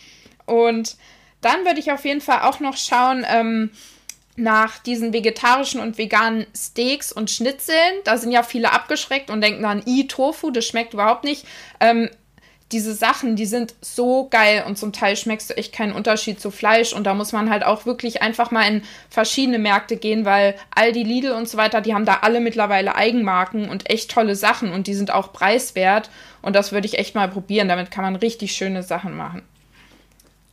Und 0.45 0.97
dann 1.41 1.65
würde 1.65 1.79
ich 1.79 1.91
auf 1.91 2.05
jeden 2.05 2.21
Fall 2.21 2.41
auch 2.41 2.59
noch 2.59 2.77
schauen, 2.77 3.25
ähm, 3.29 3.71
nach 4.35 4.79
diesen 4.79 5.13
vegetarischen 5.13 5.79
und 5.79 5.97
veganen 5.97 6.47
Steaks 6.57 7.11
und 7.11 7.29
Schnitzeln. 7.29 7.94
Da 8.03 8.17
sind 8.17 8.31
ja 8.31 8.41
viele 8.41 8.71
abgeschreckt 8.71 9.29
und 9.29 9.41
denken 9.41 9.61
dann, 9.61 9.83
i, 9.85 10.07
Tofu, 10.07 10.50
das 10.50 10.65
schmeckt 10.65 10.94
überhaupt 10.94 11.23
nicht. 11.23 11.45
Ähm, 11.79 12.09
diese 12.74 12.94
Sachen, 12.94 13.36
die 13.36 13.46
sind 13.46 13.75
so 13.82 14.27
geil 14.30 14.63
und 14.68 14.77
zum 14.77 14.92
Teil 14.92 15.15
schmeckst 15.15 15.50
du 15.50 15.58
echt 15.58 15.72
keinen 15.72 15.94
Unterschied 15.94 16.42
zu 16.42 16.51
Fleisch. 16.51 16.92
Und 16.92 17.06
da 17.06 17.13
muss 17.13 17.32
man 17.32 17.50
halt 17.50 17.63
auch 17.63 17.86
wirklich 17.86 18.22
einfach 18.22 18.51
mal 18.51 18.68
in 18.68 18.82
verschiedene 19.10 19.60
Märkte 19.60 19.96
gehen, 19.96 20.25
weil 20.25 20.56
Aldi, 20.75 21.03
Lidl 21.03 21.32
und 21.32 21.48
so 21.48 21.58
weiter, 21.58 21.82
die 21.82 21.94
haben 21.94 22.06
da 22.06 22.20
alle 22.22 22.39
mittlerweile 22.39 22.96
Eigenmarken 22.96 23.70
und 23.70 23.89
echt 23.89 24.12
tolle 24.12 24.36
Sachen 24.36 24.72
und 24.74 24.88
die 24.88 24.96
sind 24.96 25.12
auch 25.12 25.32
preiswert. 25.32 26.10
Und 26.42 26.56
das 26.56 26.72
würde 26.72 26.88
ich 26.88 26.98
echt 26.98 27.15
mal 27.15 27.30
probieren, 27.30 27.70
damit 27.70 27.92
kann 27.92 28.03
man 28.03 28.15
richtig 28.15 28.53
schöne 28.53 28.84
Sachen 28.84 29.15
machen. 29.15 29.44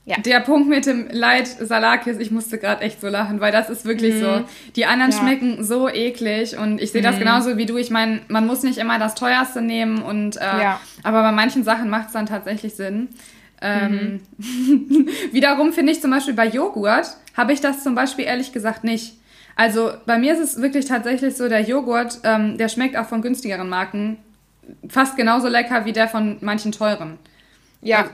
Der 0.06 0.40
Punkt 0.40 0.68
mit 0.68 0.86
dem 0.86 1.06
Light 1.10 1.46
Salakis, 1.46 2.18
ich 2.18 2.30
musste 2.32 2.58
gerade 2.58 2.82
echt 2.82 3.00
so 3.00 3.08
lachen, 3.08 3.40
weil 3.40 3.52
das 3.52 3.70
ist 3.70 3.84
wirklich 3.84 4.18
so. 4.18 4.42
Die 4.74 4.84
anderen 4.86 5.12
Ja. 5.12 5.18
schmecken 5.18 5.62
so 5.62 5.88
eklig 5.88 6.56
und 6.58 6.80
ich 6.80 6.90
sehe 6.90 7.02
das 7.02 7.18
genauso 7.18 7.56
wie 7.56 7.66
du. 7.66 7.76
Ich 7.76 7.90
meine, 7.90 8.20
man 8.28 8.46
muss 8.46 8.62
nicht 8.62 8.78
immer 8.78 8.98
das 8.98 9.14
teuerste 9.14 9.62
nehmen 9.62 10.02
und 10.02 10.36
äh, 10.36 10.40
Ja. 10.40 10.80
aber 11.04 11.22
bei 11.22 11.32
manchen 11.32 11.62
Sachen 11.64 11.90
macht 11.90 12.08
es 12.08 12.12
dann 12.12 12.26
tatsächlich 12.26 12.74
Sinn. 12.74 13.08
Ähm, 13.62 14.20
wiederum 15.32 15.72
finde 15.72 15.92
ich 15.92 16.00
zum 16.00 16.10
Beispiel 16.10 16.34
bei 16.34 16.46
Joghurt 16.46 17.06
habe 17.36 17.52
ich 17.52 17.60
das 17.60 17.82
zum 17.82 17.94
Beispiel 17.94 18.24
ehrlich 18.24 18.52
gesagt 18.52 18.84
nicht. 18.84 19.14
Also 19.56 19.92
bei 20.06 20.18
mir 20.18 20.32
ist 20.32 20.40
es 20.40 20.62
wirklich 20.62 20.86
tatsächlich 20.86 21.36
so, 21.36 21.48
der 21.48 21.60
Joghurt, 21.60 22.18
ähm, 22.24 22.56
der 22.56 22.68
schmeckt 22.68 22.96
auch 22.96 23.06
von 23.06 23.20
günstigeren 23.22 23.68
Marken 23.68 24.16
fast 24.88 25.16
genauso 25.16 25.48
lecker 25.48 25.84
wie 25.84 25.92
der 25.92 26.08
von 26.08 26.38
manchen 26.40 26.72
teuren. 26.72 27.18
Ja, 27.82 27.98
Also 28.00 28.10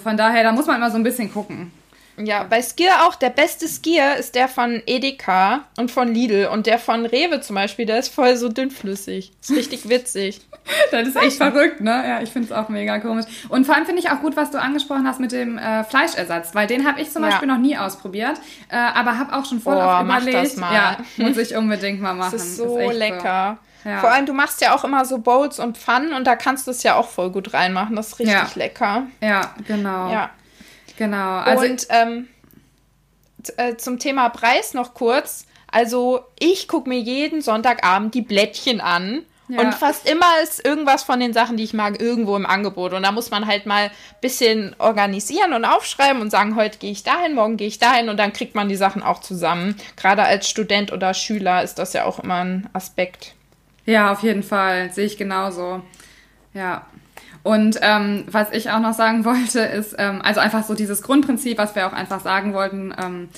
von 0.00 0.16
daher, 0.16 0.42
da 0.42 0.52
muss 0.52 0.66
man 0.66 0.76
immer 0.76 0.90
so 0.90 0.96
ein 0.96 1.02
bisschen 1.02 1.32
gucken. 1.32 1.72
Ja, 2.18 2.44
bei 2.44 2.62
Skier 2.62 3.04
auch. 3.06 3.14
Der 3.16 3.28
beste 3.28 3.68
Skier 3.68 4.16
ist 4.16 4.34
der 4.36 4.48
von 4.48 4.82
Edeka 4.86 5.64
und 5.76 5.90
von 5.90 6.14
Lidl. 6.14 6.48
Und 6.50 6.66
der 6.66 6.78
von 6.78 7.04
Rewe 7.04 7.42
zum 7.42 7.56
Beispiel, 7.56 7.84
der 7.84 7.98
ist 7.98 8.08
voll 8.08 8.36
so 8.36 8.48
dünnflüssig. 8.48 9.32
Ist 9.42 9.50
richtig 9.50 9.86
witzig. 9.90 10.40
Das 10.90 11.06
ist 11.06 11.16
echt 11.16 11.36
verrückt, 11.36 11.82
ne? 11.82 11.90
Ja, 12.08 12.22
ich 12.22 12.30
finde 12.30 12.46
es 12.46 12.52
auch 12.52 12.70
mega 12.70 12.98
komisch. 13.00 13.26
Und 13.50 13.66
vor 13.66 13.74
allem 13.74 13.84
finde 13.84 14.00
ich 14.00 14.08
auch 14.10 14.20
gut, 14.22 14.34
was 14.34 14.50
du 14.50 14.58
angesprochen 14.58 15.06
hast 15.06 15.20
mit 15.20 15.30
dem 15.30 15.58
äh, 15.58 15.84
Fleischersatz, 15.84 16.54
weil 16.54 16.66
den 16.66 16.86
habe 16.88 17.02
ich 17.02 17.10
zum 17.10 17.22
Ja. 17.22 17.28
Beispiel 17.28 17.48
noch 17.48 17.58
nie 17.58 17.76
ausprobiert, 17.76 18.40
äh, 18.70 18.76
aber 18.76 19.18
habe 19.18 19.36
auch 19.36 19.44
schon 19.44 19.60
voll 19.60 19.76
Oh, 19.76 19.80
oft 19.80 20.06
mach 20.06 20.22
überlegt. 20.22 20.38
das 20.42 20.56
mal. 20.56 20.72
Ja, 20.74 20.96
muss 21.18 21.36
ich 21.36 21.54
unbedingt 21.54 22.00
mal 22.00 22.14
machen. 22.14 22.32
Das 22.32 22.42
ist 22.42 22.56
so 22.56 22.78
echt 22.78 22.94
lecker. 22.94 23.58
Ja. 23.86 24.00
Vor 24.00 24.10
allem, 24.10 24.26
du 24.26 24.32
machst 24.32 24.60
ja 24.60 24.74
auch 24.74 24.82
immer 24.82 25.04
so 25.04 25.18
Bowls 25.18 25.60
und 25.60 25.78
Pfannen 25.78 26.12
und 26.12 26.26
da 26.26 26.34
kannst 26.34 26.66
du 26.66 26.72
es 26.72 26.82
ja 26.82 26.96
auch 26.96 27.08
voll 27.08 27.30
gut 27.30 27.54
reinmachen. 27.54 27.94
Das 27.94 28.08
ist 28.08 28.18
richtig 28.18 28.34
Ja. 28.34 28.50
lecker. 28.54 29.06
Ja, 29.20 29.54
genau. 29.66 30.10
Ja. 30.12 30.30
Genau. 30.98 31.36
Also 31.38 31.64
und 31.66 31.86
ähm, 31.90 32.28
äh, 33.56 33.76
zum 33.76 33.98
Thema 33.98 34.28
Preis 34.30 34.74
noch 34.74 34.94
kurz. 34.94 35.46
Also 35.70 36.20
ich 36.38 36.68
gucke 36.68 36.88
mir 36.88 36.98
jeden 36.98 37.42
Sonntagabend 37.42 38.14
die 38.14 38.22
Blättchen 38.22 38.80
an. 38.80 39.22
Ja. 39.48 39.60
Und 39.60 39.74
fast 39.74 40.08
immer 40.10 40.26
ist 40.42 40.66
irgendwas 40.66 41.04
von 41.04 41.20
den 41.20 41.32
Sachen, 41.32 41.56
die 41.56 41.62
ich 41.62 41.72
mag, 41.72 42.00
irgendwo 42.00 42.34
im 42.34 42.46
Angebot. 42.46 42.92
Und 42.92 43.04
da 43.04 43.12
muss 43.12 43.30
man 43.30 43.46
halt 43.46 43.66
mal 43.66 43.84
ein 43.84 43.90
bisschen 44.20 44.74
organisieren 44.80 45.52
und 45.52 45.64
aufschreiben 45.64 46.20
und 46.20 46.30
sagen, 46.30 46.56
heute 46.56 46.78
gehe 46.78 46.90
ich 46.90 47.04
dahin, 47.04 47.34
morgen 47.34 47.56
gehe 47.56 47.68
ich 47.68 47.78
dahin 47.78 48.08
und 48.08 48.16
dann 48.16 48.32
kriegt 48.32 48.56
man 48.56 48.68
die 48.68 48.74
Sachen 48.74 49.04
auch 49.04 49.20
zusammen. 49.20 49.76
Gerade 49.96 50.24
als 50.24 50.48
Student 50.50 50.92
oder 50.92 51.14
Schüler 51.14 51.62
ist 51.62 51.78
das 51.78 51.92
ja 51.92 52.04
auch 52.06 52.18
immer 52.18 52.42
ein 52.42 52.68
Aspekt. 52.72 53.34
Ja, 53.86 54.12
auf 54.12 54.22
jeden 54.22 54.42
Fall. 54.42 54.92
Sehe 54.92 55.06
ich 55.06 55.16
genauso. 55.16 55.82
Ja. 56.52 56.86
Und 57.42 57.78
ähm, 57.80 58.24
was 58.28 58.50
ich 58.52 58.70
auch 58.70 58.80
noch 58.80 58.92
sagen 58.92 59.24
wollte, 59.24 59.60
ist, 59.60 59.94
ähm, 59.98 60.20
also 60.22 60.40
einfach 60.40 60.64
so 60.64 60.74
dieses 60.74 61.02
Grundprinzip, 61.02 61.58
was 61.58 61.74
wir 61.74 61.86
auch 61.86 61.92
einfach 61.92 62.20
sagen 62.20 62.52
wollten, 62.52 62.92
ähm, 63.02 63.28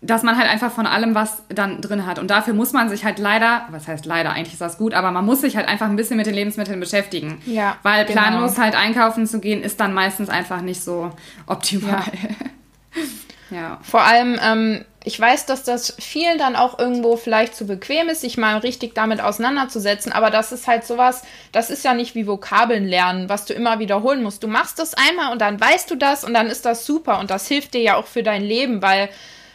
dass 0.00 0.22
man 0.22 0.36
halt 0.38 0.48
einfach 0.48 0.70
von 0.70 0.86
allem 0.86 1.14
was 1.14 1.42
dann 1.48 1.80
drin 1.80 2.06
hat. 2.06 2.18
Und 2.18 2.30
dafür 2.30 2.54
muss 2.54 2.72
man 2.72 2.88
sich 2.88 3.04
halt 3.04 3.18
leider, 3.18 3.66
was 3.70 3.88
heißt 3.88 4.06
leider, 4.06 4.30
eigentlich 4.30 4.52
ist 4.52 4.60
das 4.60 4.78
gut, 4.78 4.94
aber 4.94 5.10
man 5.10 5.24
muss 5.24 5.40
sich 5.40 5.56
halt 5.56 5.66
einfach 5.66 5.86
ein 5.86 5.96
bisschen 5.96 6.16
mit 6.16 6.26
den 6.26 6.34
Lebensmitteln 6.34 6.78
beschäftigen. 6.78 7.40
Ja. 7.46 7.76
Weil 7.82 8.04
genau. 8.04 8.20
planlos 8.20 8.58
halt 8.58 8.76
einkaufen 8.76 9.26
zu 9.26 9.40
gehen, 9.40 9.62
ist 9.62 9.80
dann 9.80 9.94
meistens 9.94 10.28
einfach 10.28 10.60
nicht 10.60 10.82
so 10.82 11.10
optimal. 11.46 12.04
Ja. 13.50 13.56
ja. 13.56 13.78
Vor 13.82 14.02
allem, 14.02 14.38
ähm, 14.40 14.84
ich 15.08 15.18
weiß, 15.18 15.46
dass 15.46 15.62
das 15.62 15.94
vielen 15.98 16.36
dann 16.36 16.54
auch 16.54 16.78
irgendwo 16.78 17.16
vielleicht 17.16 17.56
zu 17.56 17.66
bequem 17.66 18.10
ist, 18.10 18.20
sich 18.20 18.36
mal 18.36 18.58
richtig 18.58 18.94
damit 18.94 19.22
auseinanderzusetzen, 19.22 20.12
aber 20.12 20.28
das 20.28 20.52
ist 20.52 20.66
halt 20.66 20.84
sowas, 20.84 21.22
das 21.50 21.70
ist 21.70 21.82
ja 21.82 21.94
nicht 21.94 22.14
wie 22.14 22.26
Vokabeln 22.26 22.86
lernen, 22.86 23.30
was 23.30 23.46
du 23.46 23.54
immer 23.54 23.78
wiederholen 23.78 24.22
musst. 24.22 24.42
Du 24.42 24.48
machst 24.48 24.78
das 24.78 24.92
einmal 24.92 25.32
und 25.32 25.40
dann 25.40 25.58
weißt 25.58 25.90
du 25.90 25.94
das 25.94 26.24
und 26.24 26.34
dann 26.34 26.48
ist 26.48 26.66
das 26.66 26.84
super 26.84 27.20
und 27.20 27.30
das 27.30 27.48
hilft 27.48 27.72
dir 27.72 27.80
ja 27.80 27.96
auch 27.96 28.06
für 28.06 28.22
dein 28.22 28.42
Leben, 28.42 28.82
weil 28.82 29.08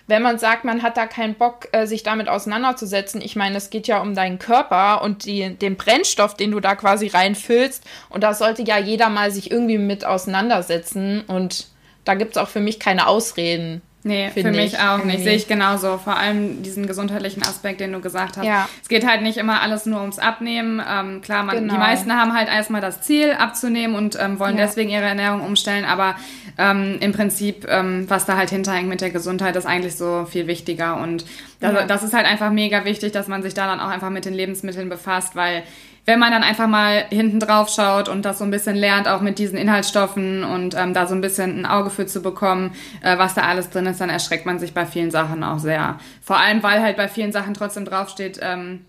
wenn 0.07 0.24
man 0.24 0.39
sagt, 0.39 0.65
man 0.65 0.81
hat 0.81 0.98
da 0.98 1.05
keinen 1.05 1.36
Bock, 1.36 1.67
äh, 1.72 1.86
sich 1.86 2.01
damit 2.01 2.29
auseinanderzusetzen, 2.29 3.22
ich 3.22 3.36
meine, 3.36 3.55
es 3.55 3.69
geht 3.69 3.86
ja 3.86 4.01
um 4.01 4.15
deinen 4.15 4.39
Körper 4.39 5.03
und 5.03 5.25
die, 5.25 5.53
den 5.53 5.77
Brennstoff, 5.77 6.33
den 6.33 6.50
du 6.50 6.60
da 6.62 6.75
quasi 6.75 7.07
reinfüllst. 7.07 7.83
Und 8.10 8.24
da 8.24 8.33
sollte 8.33 8.63
ja 8.63 8.79
jeder 8.79 9.10
mal 9.10 9.29
sich 9.31 9.50
irgendwie 9.50 9.77
mit 9.77 10.03
auseinandersetzen. 10.03 11.22
Und 11.27 11.67
da 12.05 12.15
gibt 12.15 12.31
es 12.31 12.38
auch 12.38 12.50
für 12.50 12.60
mich 12.60 12.79
keine 12.79 13.07
Ausreden. 13.07 13.81
Nee, 14.05 14.31
für 14.31 14.51
mich 14.51 14.79
auch 14.79 14.98
irgendwie. 14.98 15.15
nicht. 15.15 15.24
Sehe 15.24 15.36
ich 15.36 15.48
genauso. 15.48 15.98
Vor 15.98 16.17
allem 16.17 16.62
diesen 16.62 16.88
gesundheitlichen 16.88 17.41
Aspekt, 17.41 17.79
den 17.79 17.93
du 17.93 18.01
gesagt 18.01 18.36
hast. 18.36 18.45
Ja. 18.45 18.67
Es 18.81 18.89
geht 18.89 19.07
halt 19.07 19.22
nicht 19.22 19.38
immer 19.38 19.62
alles 19.62 19.86
nur 19.86 20.01
ums 20.01 20.19
Abnehmen. 20.19 20.81
Ähm, 20.86 21.22
klar, 21.22 21.43
man, 21.43 21.55
genau. 21.55 21.74
die 21.74 21.79
meisten 21.79 22.12
haben 22.12 22.33
halt 22.33 22.50
erstmal 22.50 22.81
das 22.81 23.01
Ziel 23.01 23.31
abzunehmen 23.31 23.95
und 23.95 24.17
ähm, 24.19 24.39
wollen 24.39 24.57
ja. 24.57 24.65
deswegen 24.65 24.89
ihre 24.89 25.03
Ernährung 25.03 25.41
umstellen. 25.41 25.86
Aber 25.86 26.15
ähm, 26.57 26.98
im 27.00 27.13
Prinzip, 27.13 27.65
ähm, 27.69 28.05
was 28.10 28.25
da 28.25 28.36
halt 28.36 28.50
hinterhängt 28.50 28.89
mit 28.89 29.00
der 29.00 29.10
Gesundheit, 29.10 29.55
ist 29.55 29.65
eigentlich 29.65 29.95
so 29.95 30.25
viel 30.29 30.48
wichtiger. 30.48 30.98
Und 30.98 31.25
das, 31.62 31.74
ja. 31.74 31.86
das 31.86 32.03
ist 32.03 32.13
halt 32.13 32.25
einfach 32.25 32.51
mega 32.51 32.83
wichtig, 32.83 33.13
dass 33.13 33.29
man 33.29 33.41
sich 33.41 33.53
da 33.53 33.67
dann 33.67 33.79
auch 33.79 33.89
einfach 33.89 34.10
mit 34.10 34.25
den 34.25 34.33
Lebensmitteln 34.33 34.89
befasst, 34.89 35.38
weil 35.38 35.63
wenn 36.05 36.19
man 36.19 36.31
dann 36.31 36.43
einfach 36.43 36.67
mal 36.67 37.05
hinten 37.10 37.39
drauf 37.39 37.69
schaut 37.69 38.10
und 38.10 38.24
das 38.25 38.39
so 38.39 38.43
ein 38.43 38.51
bisschen 38.51 38.75
lernt, 38.75 39.07
auch 39.07 39.22
mit 39.22 39.39
diesen 39.39 39.57
Inhaltsstoffen 39.57 40.43
und 40.43 40.75
ähm, 40.77 40.93
da 40.93 41.07
so 41.07 41.15
ein 41.15 41.22
bisschen 41.22 41.62
ein 41.62 41.65
Auge 41.65 41.89
für 41.89 42.05
zu 42.05 42.22
bekommen, 42.22 42.74
äh, 43.01 43.17
was 43.17 43.33
da 43.33 43.43
alles 43.43 43.69
drin 43.69 43.86
ist, 43.86 44.01
dann 44.01 44.10
erschreckt 44.10 44.45
man 44.45 44.60
sich 44.60 44.74
bei 44.74 44.86
vielen 44.86 45.12
Sachen 45.12 45.43
auch 45.43 45.60
sehr. 45.60 46.00
Vor 46.22 46.38
allem, 46.38 46.62
weil 46.62 46.81
halt 46.81 46.98
bei 46.98 47.07
vielen 47.07 47.31
Sachen 47.31 47.53
trotzdem 47.53 47.86
draufsteht, 47.86 48.39
ähm, 48.41 48.81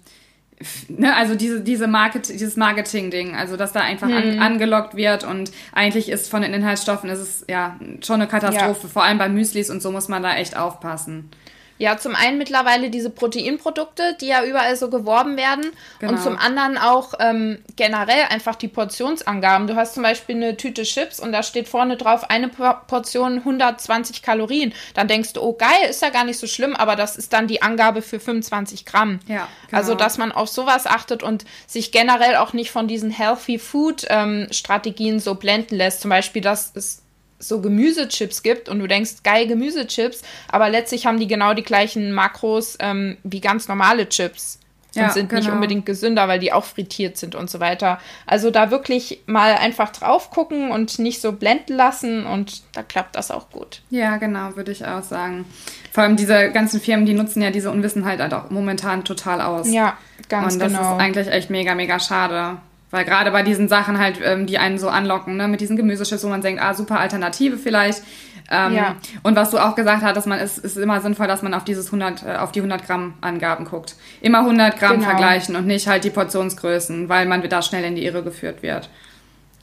ne, 0.89 1.15
also 1.15 1.37
diese, 1.37 1.61
diese 1.61 1.87
Market, 1.87 2.29
dieses 2.29 2.57
Marketing-Ding, 2.57 3.37
also 3.37 3.57
dass 3.57 3.73
da 3.73 3.81
einfach 3.81 4.09
mhm. 4.09 4.15
an, 4.15 4.39
angelockt 4.41 4.97
wird 4.97 5.23
und 5.23 5.53
eigentlich 5.73 6.09
ist 6.09 6.29
von 6.29 6.43
den 6.43 6.53
Inhaltsstoffen 6.53 7.11
ist 7.11 7.21
es 7.21 7.45
ja 7.49 7.77
schon 8.03 8.17
eine 8.17 8.27
Katastrophe. 8.27 8.81
Ja. 8.85 8.89
Vor 8.89 9.05
allem 9.05 9.19
bei 9.19 9.29
Müslis 9.29 9.71
und 9.71 9.83
so 9.83 9.93
muss 9.93 10.09
man 10.09 10.23
da 10.23 10.35
echt 10.35 10.57
aufpassen. 10.57 11.31
Ja, 11.79 11.99
zum 11.99 12.15
einen 12.15 12.39
mittlerweile 12.39 12.89
diese 12.89 13.11
Proteinprodukte, 13.11 14.17
die 14.21 14.29
ja 14.29 14.45
überall 14.45 14.77
so 14.77 14.91
geworben 14.91 15.37
werden. 15.37 15.73
Genau. 15.99 16.13
Und 16.13 16.23
zum 16.23 16.39
anderen 16.39 16.79
auch 16.79 17.15
ähm, 17.19 17.59
generell 17.75 18.25
einfach 18.31 18.55
die 18.55 18.69
Portionsangaben. 18.69 19.67
Du 19.67 19.75
hast 19.75 19.95
zum 19.95 20.05
Beispiel 20.05 20.37
eine 20.37 20.57
Tüte 20.57 20.85
Chips 20.85 21.19
und 21.19 21.33
da 21.33 21.43
steht 21.43 21.69
vorne 21.69 21.97
drauf 21.97 22.31
eine 22.31 22.49
Portion 22.49 23.39
120 23.39 24.23
Kalorien. 24.23 24.73
Dann 24.95 25.09
denkst 25.09 25.33
du, 25.33 25.43
oh 25.43 25.53
geil, 25.55 25.89
ist 25.91 26.03
ja 26.03 26.11
gar 26.11 26.25
nicht 26.25 26.39
so 26.39 26.47
schlimm, 26.47 26.77
aber 26.77 26.95
das 26.95 27.17
ist 27.17 27.33
dann 27.33 27.49
die 27.49 27.63
Angabe 27.63 28.03
für 28.03 28.21
25 28.21 28.85
Gramm. 28.85 29.19
Ja, 29.27 29.49
genau. 29.67 29.81
Also, 29.81 29.95
dass 29.95 30.17
man 30.17 30.31
auf 30.31 30.49
sowas 30.49 30.87
achtet 30.87 31.23
und 31.23 31.45
sich 31.67 31.91
generell 31.91 32.37
auch 32.37 32.53
nicht 32.53 32.71
von 32.71 32.87
diesen 32.87 33.11
Healthy 33.11 33.59
Food 33.59 34.07
ähm, 34.11 34.47
Strategien 34.53 35.19
so 35.19 35.35
blenden 35.35 35.77
lässt. 35.77 36.03
Zum 36.03 36.11
Beispiel, 36.11 36.43
dass 36.43 36.73
es 36.75 37.04
so 37.49 37.61
Gemüsechips 37.61 38.43
gibt 38.43 38.69
und 38.69 38.79
du 38.79 38.87
denkst, 38.87 39.23
geil, 39.23 39.47
Gemüsechips, 39.47 40.23
aber 40.51 40.69
letztlich 40.69 41.07
haben 41.07 41.19
die 41.19 41.27
genau 41.27 41.55
die 41.55 41.63
gleichen 41.63 42.13
Makros 42.13 42.77
ähm, 42.81 43.17
wie 43.23 43.41
ganz 43.41 43.69
normale 43.69 44.09
Chips 44.09 44.59
und 44.97 45.03
ja, 45.03 45.11
sind 45.11 45.29
genau. 45.29 45.41
nicht 45.41 45.51
unbedingt 45.51 45.87
gesünder, 45.87 46.29
weil 46.29 46.39
die 46.39 46.53
auch 46.53 46.65
frittiert 46.65 47.17
sind 47.17 47.35
und 47.35 47.51
so 47.51 47.61
weiter. 47.61 47.99
Also 48.27 48.51
da 48.51 48.71
wirklich 48.71 49.21
mal 49.27 49.55
einfach 49.55 49.91
drauf 49.91 50.31
gucken 50.31 50.71
und 50.71 50.99
nicht 50.99 51.21
so 51.21 51.33
blenden 51.33 51.77
lassen 51.77 52.27
und 52.27 52.63
da 52.75 52.83
klappt 52.83 53.17
das 53.17 53.31
auch 53.31 53.51
gut. 53.51 53.83
Ja, 53.91 54.17
genau, 54.17 54.57
würde 54.57 54.73
ich 54.73 54.85
auch 54.87 55.03
sagen. 55.03 55.45
Vor 55.93 56.05
allem 56.05 56.17
diese 56.17 56.51
ganzen 56.53 56.81
Firmen, 56.81 57.07
die 57.07 57.15
nutzen 57.15 57.43
ja 57.43 57.51
diese 57.51 57.71
Unwissenheit 57.71 58.21
halt 58.21 58.35
auch 58.35 58.51
momentan 58.51 59.05
total 59.05 59.41
aus. 59.41 59.71
Ja, 59.71 59.97
ganz 60.29 60.55
genau. 60.55 60.55
Und 60.55 60.61
das 60.61 60.73
genau. 60.81 60.97
ist 60.97 61.01
eigentlich 61.01 61.29
echt 61.29 61.51
mega, 61.51 61.75
mega 61.75 61.99
schade. 61.99 62.59
Weil 62.95 63.05
gerade 63.05 63.33
bei 63.33 63.43
diesen 63.43 63.67
Sachen 63.67 63.99
halt, 63.99 64.21
ähm, 64.23 64.47
die 64.47 64.57
einen 64.57 64.79
so 64.79 64.89
anlocken, 64.89 65.37
ne, 65.37 65.49
mit 65.49 65.61
diesen 65.61 65.77
Gemüseschips, 65.77 66.23
wo 66.23 66.29
man 66.29 66.43
denkt, 66.43 66.63
ah, 66.63 66.75
super 66.75 67.01
Alternative 67.01 67.57
vielleicht. 67.57 68.05
Ähm, 68.49 68.73
ja. 68.73 68.95
Und 69.25 69.35
was 69.35 69.51
du 69.51 69.59
auch 69.59 69.75
gesagt 69.75 70.05
hattest, 70.05 70.29
man 70.29 70.39
ist, 70.39 70.59
ist 70.59 70.77
immer 70.77 71.01
sinnvoll, 71.01 71.27
dass 71.27 71.43
man 71.43 71.55
auf 71.55 71.65
dieses 71.65 71.87
100, 71.87 72.23
äh, 72.23 72.37
auf 72.37 72.53
die 72.53 72.61
100 72.61 72.87
Gramm 72.87 73.15
Angaben 73.21 73.65
guckt. 73.65 73.97
Immer 74.21 74.41
100 74.41 74.79
Gramm 74.79 74.99
genau. 74.99 75.07
vergleichen 75.07 75.57
und 75.57 75.67
nicht 75.67 75.89
halt 75.89 76.05
die 76.05 76.11
Portionsgrößen, 76.11 77.09
weil 77.09 77.27
man 77.27 77.43
da 77.49 77.63
schnell 77.63 77.83
in 77.83 77.97
die 77.97 78.05
Irre 78.05 78.23
geführt 78.23 78.63
wird. 78.63 78.89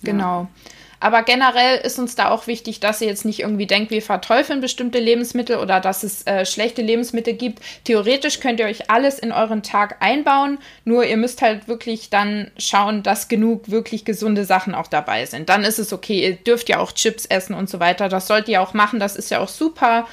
Genau. 0.04 0.42
Ja. 0.42 0.72
Aber 1.02 1.24
generell 1.24 1.80
ist 1.80 1.98
uns 1.98 2.16
da 2.16 2.30
auch 2.30 2.46
wichtig, 2.46 2.80
dass 2.80 3.02
ihr 3.02 3.08
jetzt 3.08 3.26
nicht 3.26 3.40
irgendwie 3.40 3.66
denkt, 3.66 3.90
wir 3.90 4.04
verteufeln 4.04 4.62
bestimmte 4.62 5.00
Lebensmittel 5.00 5.58
oder 5.58 5.80
dass 5.80 6.04
es 6.04 6.26
äh, 6.28 6.46
schlechte 6.46 6.84
Lebensmittel 6.84 7.34
gibt. 7.34 7.60
Theoretisch 7.84 8.40
könnt 8.40 8.60
ihr 8.60 8.68
euch 8.68 8.92
alles 8.92 9.18
in 9.18 9.32
euren 9.32 9.64
Tag 9.64 9.98
einbauen, 10.00 10.60
nur 10.86 11.04
ihr 11.04 11.18
müsst 11.18 11.42
halt 11.42 11.68
wirklich 11.68 12.12
dann 12.12 12.52
schauen, 12.58 13.02
dass 13.02 13.28
genug 13.28 13.72
wirklich 13.72 14.06
gesunde 14.06 14.46
Sachen 14.46 14.76
auch 14.76 14.88
dabei 14.88 15.26
sind. 15.26 15.50
Dann 15.50 15.64
ist 15.64 15.80
es 15.80 15.92
okay. 15.92 16.24
Ihr 16.24 16.36
dürft 16.36 16.70
ja 16.70 16.80
auch 16.80 16.92
Chips 16.92 17.26
essen 17.26 17.56
und 17.56 17.68
so 17.68 17.80
weiter. 17.80 18.08
Das 18.08 18.28
sollt 18.28 18.48
ihr 18.48 18.62
auch 18.62 18.76
machen. 18.76 19.00
Das 19.00 19.16
ist 19.16 19.32
ja 19.32 19.40
auch 19.40 19.50
super. 19.50 20.08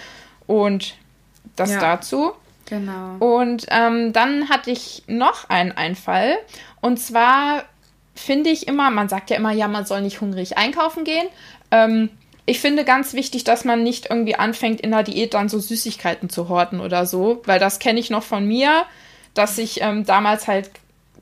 Und 0.46 0.94
das 1.54 1.72
ja. 1.72 1.80
dazu. 1.80 2.32
Genau. 2.64 3.16
Und 3.18 3.66
ähm, 3.68 4.14
dann 4.14 4.48
hatte 4.48 4.70
ich 4.70 5.02
noch 5.06 5.50
einen 5.50 5.72
Einfall. 5.72 6.38
Und 6.80 6.98
zwar 6.98 7.64
finde 8.18 8.50
ich 8.50 8.68
immer, 8.68 8.90
man 8.90 9.08
sagt 9.08 9.30
ja 9.30 9.36
immer, 9.36 9.52
ja, 9.52 9.68
man 9.68 9.86
soll 9.86 10.02
nicht 10.02 10.20
hungrig 10.20 10.58
einkaufen 10.58 11.04
gehen. 11.04 11.26
Ähm, 11.70 12.10
ich 12.46 12.60
finde 12.60 12.84
ganz 12.84 13.12
wichtig, 13.12 13.44
dass 13.44 13.64
man 13.64 13.82
nicht 13.82 14.08
irgendwie 14.08 14.36
anfängt, 14.36 14.80
in 14.80 14.90
der 14.90 15.02
Diät 15.02 15.34
dann 15.34 15.48
so 15.48 15.58
Süßigkeiten 15.58 16.30
zu 16.30 16.48
horten 16.48 16.80
oder 16.80 17.04
so, 17.04 17.42
weil 17.44 17.58
das 17.58 17.78
kenne 17.78 18.00
ich 18.00 18.08
noch 18.08 18.22
von 18.22 18.46
mir, 18.46 18.84
dass 19.34 19.58
ich 19.58 19.82
ähm, 19.82 20.04
damals 20.04 20.48
halt 20.48 20.70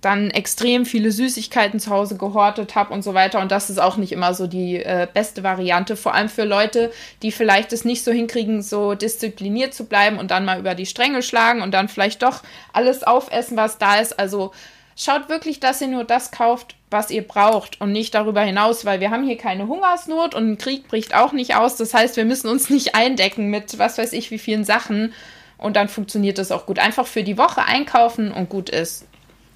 dann 0.01 0.31
extrem 0.31 0.87
viele 0.87 1.11
Süßigkeiten 1.11 1.81
zu 1.81 1.91
Hause 1.91 2.17
gehortet 2.17 2.77
habe 2.77 2.95
und 2.95 3.03
so 3.03 3.15
weiter. 3.15 3.41
Und 3.41 3.51
das 3.51 3.71
ist 3.71 3.81
auch 3.81 3.97
nicht 3.97 4.13
immer 4.13 4.35
so 4.35 4.47
die 4.47 4.77
äh, 4.77 5.09
beste 5.13 5.43
Variante, 5.43 5.97
vor 5.97 6.15
allem 6.15 6.29
für 6.29 6.45
Leute, 6.45 6.93
die 7.23 7.33
vielleicht 7.33 7.73
es 7.73 7.85
nicht 7.85 8.05
so 8.05 8.13
hinkriegen, 8.13 8.63
so 8.63 8.95
diszipliniert 8.95 9.75
zu 9.75 9.87
bleiben 9.87 10.19
und 10.19 10.31
dann 10.31 10.45
mal 10.45 10.61
über 10.61 10.77
die 10.77 10.87
Stränge 10.87 11.23
schlagen 11.23 11.61
und 11.61 11.73
dann 11.73 11.89
vielleicht 11.89 12.23
doch 12.23 12.43
alles 12.73 13.03
aufessen, 13.03 13.57
was 13.57 13.79
da 13.79 13.97
ist. 13.97 14.19
Also 14.19 14.53
schaut 14.97 15.29
wirklich, 15.29 15.61
dass 15.61 15.81
ihr 15.81 15.89
nur 15.89 16.05
das 16.05 16.31
kauft, 16.31 16.75
was 16.91 17.11
ihr 17.11 17.23
braucht 17.23 17.81
und 17.81 17.93
nicht 17.93 18.15
darüber 18.15 18.41
hinaus, 18.41 18.85
weil 18.85 19.01
wir 19.01 19.11
haben 19.11 19.25
hier 19.25 19.37
keine 19.37 19.69
Hungersnot 19.69 20.35
und 20.35 20.49
ein 20.49 20.59
Krieg 20.59 20.89
bricht 20.89 21.15
auch 21.15 21.33
nicht 21.33 21.55
aus. 21.55 21.77
Das 21.77 21.95
heißt, 21.95 22.17
wir 22.17 22.25
müssen 22.25 22.49
uns 22.49 22.71
nicht 22.71 22.95
eindecken 22.95 23.51
mit 23.51 23.79
was 23.79 23.99
weiß 23.99 24.13
ich 24.13 24.31
wie 24.31 24.39
vielen 24.39 24.65
Sachen 24.65 25.13
und 25.59 25.77
dann 25.77 25.89
funktioniert 25.89 26.39
das 26.39 26.51
auch 26.51 26.67
gut. 26.67 26.79
Einfach 26.79 27.07
für 27.07 27.23
die 27.23 27.39
Woche 27.39 27.63
einkaufen 27.63 28.33
und 28.33 28.49
gut 28.49 28.71
ist. 28.71 29.07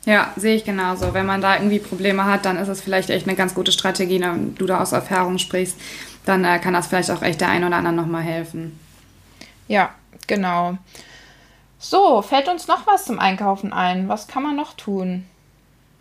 Ja, 0.07 0.33
sehe 0.37 0.57
ich 0.57 0.65
genauso. 0.65 1.13
Wenn 1.13 1.27
man 1.27 1.43
da 1.43 1.57
irgendwie 1.57 1.79
Probleme 1.79 2.25
hat, 2.25 2.47
dann 2.47 2.57
ist 2.57 2.69
es 2.69 2.81
vielleicht 2.81 3.11
echt 3.11 3.27
eine 3.27 3.37
ganz 3.37 3.55
gute 3.55 3.73
Strategie, 3.73 4.21
wenn 4.21 4.55
du 4.55 4.67
da 4.67 4.81
aus 4.81 4.93
Erfahrung 4.93 5.37
sprichst, 5.37 5.77
dann 6.25 6.45
äh, 6.45 6.59
kann 6.59 6.73
das 6.73 6.87
vielleicht 6.87 7.11
auch 7.11 7.23
echt 7.23 7.41
der 7.41 7.49
ein 7.49 7.65
oder 7.65 7.77
anderen 7.77 7.97
nochmal 7.97 8.23
helfen. 8.23 8.79
Ja, 9.69 9.91
genau. 10.27 10.79
So, 11.83 12.21
fällt 12.21 12.47
uns 12.49 12.69
noch 12.69 12.87
was 12.87 13.07
zum 13.07 13.19
Einkaufen 13.19 13.73
ein? 13.73 14.09
Was 14.09 14.29
kann 14.29 14.43
man 14.43 14.55
noch 14.55 14.75
tun? 14.75 15.25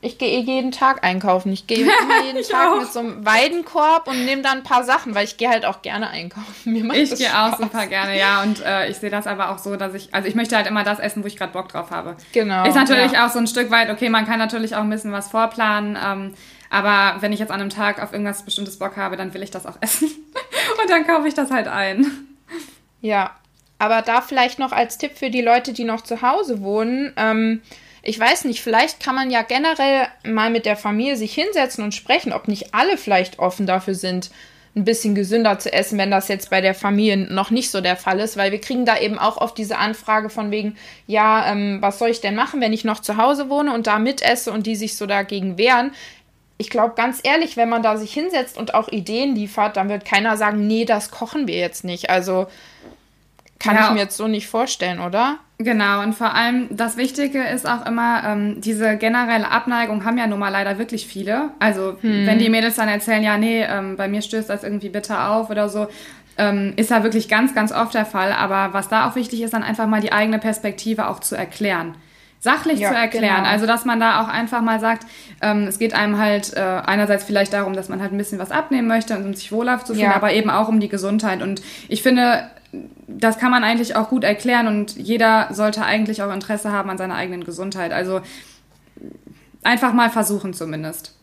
Ich 0.01 0.17
gehe 0.17 0.39
jeden 0.41 0.71
Tag 0.71 1.05
einkaufen. 1.05 1.53
Ich 1.53 1.67
gehe 1.67 1.77
jeden 2.25 2.43
Tag 2.43 2.74
auch. 2.74 2.81
mit 2.81 2.91
so 2.91 3.00
einem 3.00 3.25
Weidenkorb 3.25 4.07
und 4.07 4.25
nehme 4.25 4.41
dann 4.41 4.59
ein 4.59 4.63
paar 4.63 4.83
Sachen, 4.83 5.15
weil 5.15 5.24
ich 5.24 5.38
gehe 5.38 5.50
halt 5.50 5.65
auch 5.65 5.81
gerne 5.81 6.09
einkaufen. 6.09 6.53
Mir 6.74 6.83
macht 6.83 6.98
ich 6.98 7.15
gehe 7.15 7.29
auch 7.29 7.57
super 7.57 7.88
gerne, 7.88 8.19
ja. 8.19 8.43
Und 8.43 8.62
äh, 8.62 8.89
ich 8.89 8.98
sehe 8.98 9.09
das 9.09 9.25
aber 9.25 9.51
auch 9.51 9.57
so, 9.57 9.77
dass 9.77 9.93
ich, 9.93 10.13
also 10.13 10.27
ich 10.27 10.36
möchte 10.36 10.57
halt 10.57 10.67
immer 10.67 10.83
das 10.83 11.00
essen, 11.00 11.24
wo 11.24 11.27
ich 11.27 11.38
gerade 11.38 11.53
Bock 11.53 11.69
drauf 11.69 11.91
habe. 11.91 12.17
Genau. 12.33 12.65
Ist 12.67 12.75
natürlich 12.75 13.13
ja. 13.13 13.25
auch 13.25 13.31
so 13.31 13.39
ein 13.39 13.48
Stück 13.48 13.71
weit, 13.71 13.89
okay, 13.89 14.09
man 14.09 14.25
kann 14.25 14.38
natürlich 14.38 14.75
auch 14.75 14.81
ein 14.81 14.89
bisschen 14.89 15.13
was 15.13 15.29
vorplanen. 15.29 15.98
Ähm, 16.01 16.33
aber 16.69 17.21
wenn 17.21 17.31
ich 17.31 17.39
jetzt 17.39 17.51
an 17.51 17.62
einem 17.62 17.69
Tag 17.69 18.03
auf 18.03 18.12
irgendwas 18.12 18.43
bestimmtes 18.43 18.79
Bock 18.79 18.98
habe, 18.98 19.15
dann 19.15 19.33
will 19.33 19.43
ich 19.43 19.51
das 19.51 19.65
auch 19.65 19.77
essen. 19.81 20.09
und 20.81 20.89
dann 20.89 21.07
kaufe 21.07 21.27
ich 21.27 21.33
das 21.33 21.51
halt 21.51 21.67
ein. 21.67 22.05
Ja, 23.01 23.31
Aber 23.79 24.01
da 24.01 24.21
vielleicht 24.21 24.59
noch 24.59 24.74
als 24.74 24.98
Tipp 24.98 25.17
für 25.17 25.29
die 25.29 25.41
Leute, 25.41 25.74
die 25.74 25.86
noch 25.86 26.01
zu 26.01 26.21
Hause 26.21 26.62
wohnen, 26.62 27.13
ähm, 27.17 27.62
ich 28.01 28.19
weiß 28.19 28.45
nicht, 28.45 28.62
vielleicht 28.62 29.01
kann 29.01 29.15
man 29.15 29.29
ja 29.29 29.41
generell 29.41 30.07
mal 30.25 30.50
mit 30.50 30.65
der 30.65 30.77
Familie 30.77 31.17
sich 31.17 31.33
hinsetzen 31.33 31.83
und 31.83 31.93
sprechen, 31.93 32.33
ob 32.33 32.48
nicht 32.48 32.74
alle 32.74 32.98
vielleicht 32.98 33.39
offen 33.39 33.65
dafür 33.65 33.95
sind, 33.95 34.31
ein 34.75 34.86
bisschen 34.86 35.15
gesünder 35.15 35.59
zu 35.59 35.74
essen, 35.74 35.98
wenn 35.98 36.12
das 36.12 36.27
jetzt 36.27 36.50
bei 36.50 36.62
der 36.62 36.75
Familie 36.75 37.17
noch 37.17 37.50
nicht 37.50 37.71
so 37.71 37.81
der 37.81 37.98
Fall 37.98 38.19
ist, 38.19 38.38
weil 38.38 38.51
wir 38.51 38.62
kriegen 38.62 38.86
da 38.86 38.98
eben 39.00 39.17
auch 39.17 39.38
oft 39.38 39.57
diese 39.57 39.77
Anfrage 39.77 40.29
von 40.29 40.51
wegen, 40.51 40.77
ja, 41.07 41.51
ähm, 41.51 41.79
was 41.81 42.00
soll 42.00 42.09
ich 42.09 42.21
denn 42.21 42.36
machen, 42.36 42.62
wenn 42.62 42.74
ich 42.74 42.86
noch 42.86 43.00
zu 43.00 43.17
Hause 43.17 43.50
wohne 43.50 43.74
und 43.74 43.88
da 43.88 44.00
mitesse 44.00 44.51
und 44.51 44.67
die 44.67 44.75
sich 44.75 44.95
so 44.95 45.05
dagegen 45.05 45.57
wehren. 45.57 45.91
Ich 46.57 46.69
glaube, 46.69 46.93
ganz 46.95 47.19
ehrlich, 47.24 47.57
wenn 47.57 47.69
man 47.69 47.83
da 47.83 47.98
sich 47.98 48.13
hinsetzt 48.13 48.57
und 48.57 48.74
auch 48.74 48.89
Ideen 48.89 49.36
liefert, 49.36 49.77
dann 49.77 49.89
wird 49.89 50.05
keiner 50.05 50.38
sagen, 50.38 50.67
nee, 50.67 50.86
das 50.86 51.09
kochen 51.09 51.48
wir 51.48 51.57
jetzt 51.57 51.83
nicht. 51.83 52.09
Also 52.09 52.48
kann 53.60 53.75
ja. 53.75 53.88
ich 53.88 53.94
mir 53.94 54.00
jetzt 54.00 54.18
so 54.18 54.28
nicht 54.28 54.48
vorstellen, 54.48 55.00
oder? 55.00 55.38
Genau, 55.58 56.01
und 56.01 56.13
vor 56.13 56.34
allem 56.34 56.68
das 56.72 56.96
Wichtige 56.96 57.44
ist 57.44 57.68
auch 57.68 57.86
immer, 57.86 58.24
ähm, 58.25 58.62
diese 58.62 58.96
generelle 58.96 59.51
Abneigung 59.51 60.06
haben 60.06 60.18
ja 60.18 60.25
nun 60.25 60.39
mal 60.39 60.50
leider 60.50 60.78
wirklich 60.78 61.06
viele. 61.06 61.50
Also 61.60 61.98
hm. 62.00 62.25
wenn 62.25 62.39
die 62.39 62.50
Mädels 62.50 62.75
dann 62.75 62.88
erzählen, 62.88 63.22
ja, 63.22 63.38
nee, 63.38 63.63
ähm, 63.63 63.98
bei 63.98 64.08
mir 64.08 64.22
stößt 64.22 64.50
das 64.50 64.63
irgendwie 64.63 64.88
bitter 64.88 65.32
auf 65.32 65.50
oder 65.50 65.68
so, 65.68 65.88
ähm, 66.38 66.72
ist 66.78 66.92
da 66.92 67.04
wirklich 67.04 67.28
ganz, 67.28 67.54
ganz 67.54 67.74
oft 67.74 67.94
der 67.94 68.06
Fall. 68.06 68.32
Aber 68.32 68.74
was 68.74 68.88
da 68.88 69.10
auch 69.10 69.16
wichtig 69.16 69.42
ist, 69.42 69.54
dann 69.54 69.63
einfach 69.63 69.88
mal 69.88 70.00
die 70.00 70.13
eigene 70.13 70.39
Perspektive 70.39 71.10
auch 71.10 71.20
zu 71.20 71.36
erklären 71.36 71.96
sachlich 72.42 72.80
ja, 72.80 72.89
zu 72.89 72.96
erklären. 72.96 73.44
Genau. 73.44 73.50
Also, 73.50 73.66
dass 73.66 73.86
man 73.86 74.00
da 74.00 74.22
auch 74.22 74.28
einfach 74.28 74.62
mal 74.62 74.80
sagt, 74.80 75.06
ähm, 75.42 75.68
es 75.68 75.78
geht 75.78 75.94
einem 75.94 76.18
halt 76.18 76.54
äh, 76.56 76.60
einerseits 76.60 77.25
vielleicht 77.25 77.54
darum, 77.54 77.74
dass 77.74 77.89
man 77.89 78.01
halt 78.01 78.13
ein 78.13 78.18
bisschen 78.18 78.39
was 78.39 78.51
abnehmen 78.51 78.88
möchte 78.88 79.18
und 79.18 79.25
um 79.25 79.34
sich 79.34 79.51
wohlhaft 79.51 79.88
zu 79.88 79.94
fühlen, 79.94 80.06
ja. 80.12 80.16
aber 80.16 80.32
eben 80.32 80.50
auch 80.50 80.70
um 80.70 80.80
die 80.80 80.89
Gesundheit. 80.89 81.42
Und 81.42 81.62
ich 81.89 82.01
finde, 82.01 82.50
das 83.08 83.38
kann 83.38 83.52
man 83.52 83.64
eigentlich 83.64 83.96
auch 83.96 84.10
gut 84.10 84.24
erklären 84.24 84.68
und 84.68 84.96
jeder 84.96 85.48
sollte 85.52 85.84
eigentlich 85.84 86.22
auch 86.22 86.32
Interesse 86.32 86.72
haben 86.72 86.90
an 86.90 86.98
seiner 86.98 87.16
eigenen 87.16 87.44
Gesundheit. 87.44 87.92
Also 87.92 88.22
einfach 89.64 89.94
mal 89.94 90.10
versuchen 90.10 90.54
zumindest. 90.54 91.16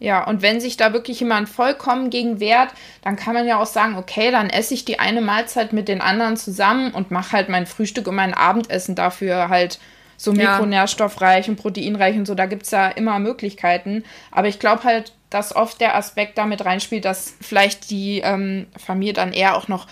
Ja, 0.00 0.24
und 0.24 0.42
wenn 0.42 0.60
sich 0.60 0.76
da 0.76 0.92
wirklich 0.92 1.18
jemand 1.18 1.48
vollkommen 1.48 2.10
gegen 2.10 2.38
wehrt, 2.38 2.70
dann 3.02 3.16
kann 3.16 3.34
man 3.34 3.46
ja 3.46 3.60
auch 3.60 3.66
sagen, 3.66 3.96
okay, 3.96 4.30
dann 4.30 4.48
esse 4.48 4.74
ich 4.74 4.84
die 4.84 5.00
eine 5.00 5.20
Mahlzeit 5.20 5.72
mit 5.72 5.88
den 5.88 6.00
anderen 6.00 6.36
zusammen 6.36 6.92
und 6.92 7.10
mache 7.10 7.32
halt 7.32 7.48
mein 7.48 7.66
Frühstück 7.66 8.06
und 8.06 8.14
mein 8.14 8.34
Abendessen 8.34 8.94
dafür 8.94 9.48
halt 9.48 9.80
so 10.16 10.32
mikronährstoffreich 10.32 11.48
und 11.48 11.56
proteinreich 11.56 12.16
und 12.16 12.26
so. 12.26 12.36
Da 12.36 12.46
gibt 12.46 12.62
es 12.62 12.70
ja 12.70 12.88
immer 12.88 13.18
Möglichkeiten. 13.18 14.04
Aber 14.30 14.46
ich 14.46 14.60
glaube 14.60 14.84
halt, 14.84 15.14
dass 15.30 15.54
oft 15.54 15.80
der 15.80 15.96
Aspekt 15.96 16.38
damit 16.38 16.64
reinspielt, 16.64 17.04
dass 17.04 17.34
vielleicht 17.40 17.90
die 17.90 18.20
ähm, 18.20 18.66
Familie 18.76 19.14
dann 19.14 19.32
eher 19.32 19.56
auch 19.56 19.66
noch 19.66 19.86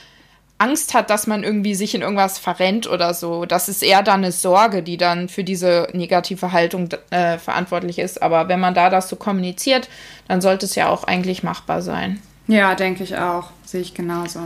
Angst 0.58 0.94
hat, 0.94 1.10
dass 1.10 1.26
man 1.26 1.44
irgendwie 1.44 1.74
sich 1.74 1.94
in 1.94 2.00
irgendwas 2.00 2.38
verrennt 2.38 2.86
oder 2.88 3.12
so. 3.12 3.44
Das 3.44 3.68
ist 3.68 3.82
eher 3.82 4.02
dann 4.02 4.24
eine 4.24 4.32
Sorge, 4.32 4.82
die 4.82 4.96
dann 4.96 5.28
für 5.28 5.44
diese 5.44 5.88
negative 5.92 6.52
Haltung 6.52 6.88
äh, 7.10 7.36
verantwortlich 7.36 7.98
ist. 7.98 8.22
Aber 8.22 8.48
wenn 8.48 8.60
man 8.60 8.74
da 8.74 8.88
das 8.88 9.08
so 9.08 9.16
kommuniziert, 9.16 9.88
dann 10.28 10.40
sollte 10.40 10.64
es 10.64 10.74
ja 10.74 10.88
auch 10.88 11.04
eigentlich 11.04 11.42
machbar 11.42 11.82
sein. 11.82 12.22
Ja, 12.46 12.74
denke 12.74 13.04
ich 13.04 13.16
auch. 13.18 13.50
Sehe 13.64 13.82
ich 13.82 13.92
genauso. 13.92 14.40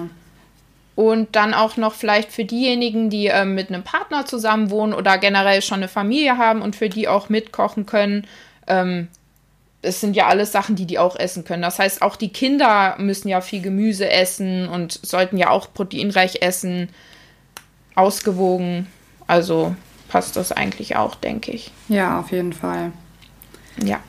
Und 0.96 1.36
dann 1.36 1.54
auch 1.54 1.76
noch 1.76 1.94
vielleicht 1.94 2.32
für 2.32 2.44
diejenigen, 2.44 3.08
die 3.08 3.28
äh, 3.28 3.44
mit 3.44 3.68
einem 3.68 3.84
Partner 3.84 4.26
zusammen 4.26 4.70
wohnen 4.70 4.92
oder 4.92 5.16
generell 5.16 5.62
schon 5.62 5.78
eine 5.78 5.88
Familie 5.88 6.38
haben 6.38 6.60
und 6.60 6.74
für 6.74 6.88
die 6.88 7.06
auch 7.06 7.28
mitkochen 7.28 7.86
können, 7.86 8.26
ähm, 8.66 9.08
es 9.82 10.00
sind 10.00 10.14
ja 10.14 10.26
alles 10.26 10.52
Sachen, 10.52 10.76
die 10.76 10.86
die 10.86 10.98
auch 10.98 11.16
essen 11.16 11.44
können. 11.44 11.62
Das 11.62 11.78
heißt, 11.78 12.02
auch 12.02 12.16
die 12.16 12.32
Kinder 12.32 12.96
müssen 12.98 13.28
ja 13.28 13.40
viel 13.40 13.62
Gemüse 13.62 14.10
essen 14.10 14.68
und 14.68 15.00
sollten 15.02 15.38
ja 15.38 15.50
auch 15.50 15.72
proteinreich 15.72 16.42
essen, 16.42 16.90
ausgewogen. 17.94 18.86
Also 19.26 19.74
passt 20.08 20.36
das 20.36 20.52
eigentlich 20.52 20.96
auch, 20.96 21.14
denke 21.14 21.52
ich. 21.52 21.72
Ja, 21.88 22.20
auf 22.20 22.30
jeden 22.30 22.52
Fall. 22.52 22.92
Ja. 23.82 24.00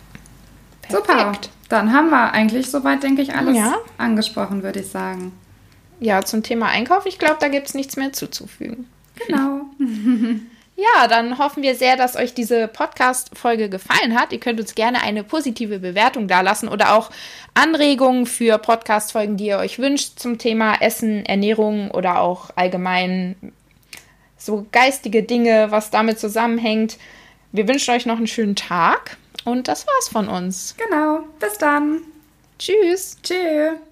Perfekt. 0.81 1.07
Super. 1.07 1.31
Dann 1.69 1.93
haben 1.93 2.09
wir 2.09 2.33
eigentlich 2.33 2.69
soweit, 2.69 3.01
denke 3.01 3.21
ich, 3.21 3.33
alles 3.33 3.55
ja. 3.55 3.75
angesprochen, 3.97 4.61
würde 4.63 4.81
ich 4.81 4.87
sagen. 4.87 5.31
Ja, 6.01 6.25
zum 6.25 6.43
Thema 6.43 6.67
Einkauf, 6.67 7.05
ich 7.05 7.17
glaube, 7.17 7.37
da 7.39 7.47
gibt 7.47 7.67
es 7.67 7.75
nichts 7.75 7.95
mehr 7.95 8.11
zuzufügen. 8.11 8.87
Genau. 9.27 9.61
Ja, 10.81 11.07
dann 11.07 11.37
hoffen 11.37 11.61
wir 11.61 11.75
sehr, 11.75 11.95
dass 11.95 12.15
euch 12.15 12.33
diese 12.33 12.67
Podcast-Folge 12.67 13.69
gefallen 13.69 14.19
hat. 14.19 14.33
Ihr 14.33 14.39
könnt 14.39 14.59
uns 14.59 14.73
gerne 14.73 15.03
eine 15.03 15.23
positive 15.23 15.77
Bewertung 15.77 16.27
dalassen 16.27 16.67
oder 16.67 16.95
auch 16.95 17.11
Anregungen 17.53 18.25
für 18.25 18.57
Podcast-Folgen, 18.57 19.37
die 19.37 19.45
ihr 19.45 19.59
euch 19.59 19.77
wünscht 19.77 20.17
zum 20.17 20.39
Thema 20.39 20.81
Essen, 20.81 21.23
Ernährung 21.23 21.91
oder 21.91 22.19
auch 22.19 22.49
allgemein 22.55 23.35
so 24.37 24.65
geistige 24.71 25.21
Dinge, 25.21 25.67
was 25.69 25.91
damit 25.91 26.19
zusammenhängt. 26.19 26.97
Wir 27.51 27.67
wünschen 27.67 27.93
euch 27.93 28.07
noch 28.07 28.17
einen 28.17 28.25
schönen 28.25 28.55
Tag 28.55 29.17
und 29.45 29.67
das 29.67 29.85
war's 29.85 30.09
von 30.09 30.27
uns. 30.29 30.75
Genau, 30.77 31.19
bis 31.39 31.59
dann. 31.59 32.01
Tschüss. 32.57 33.17
Tschüss. 33.21 33.90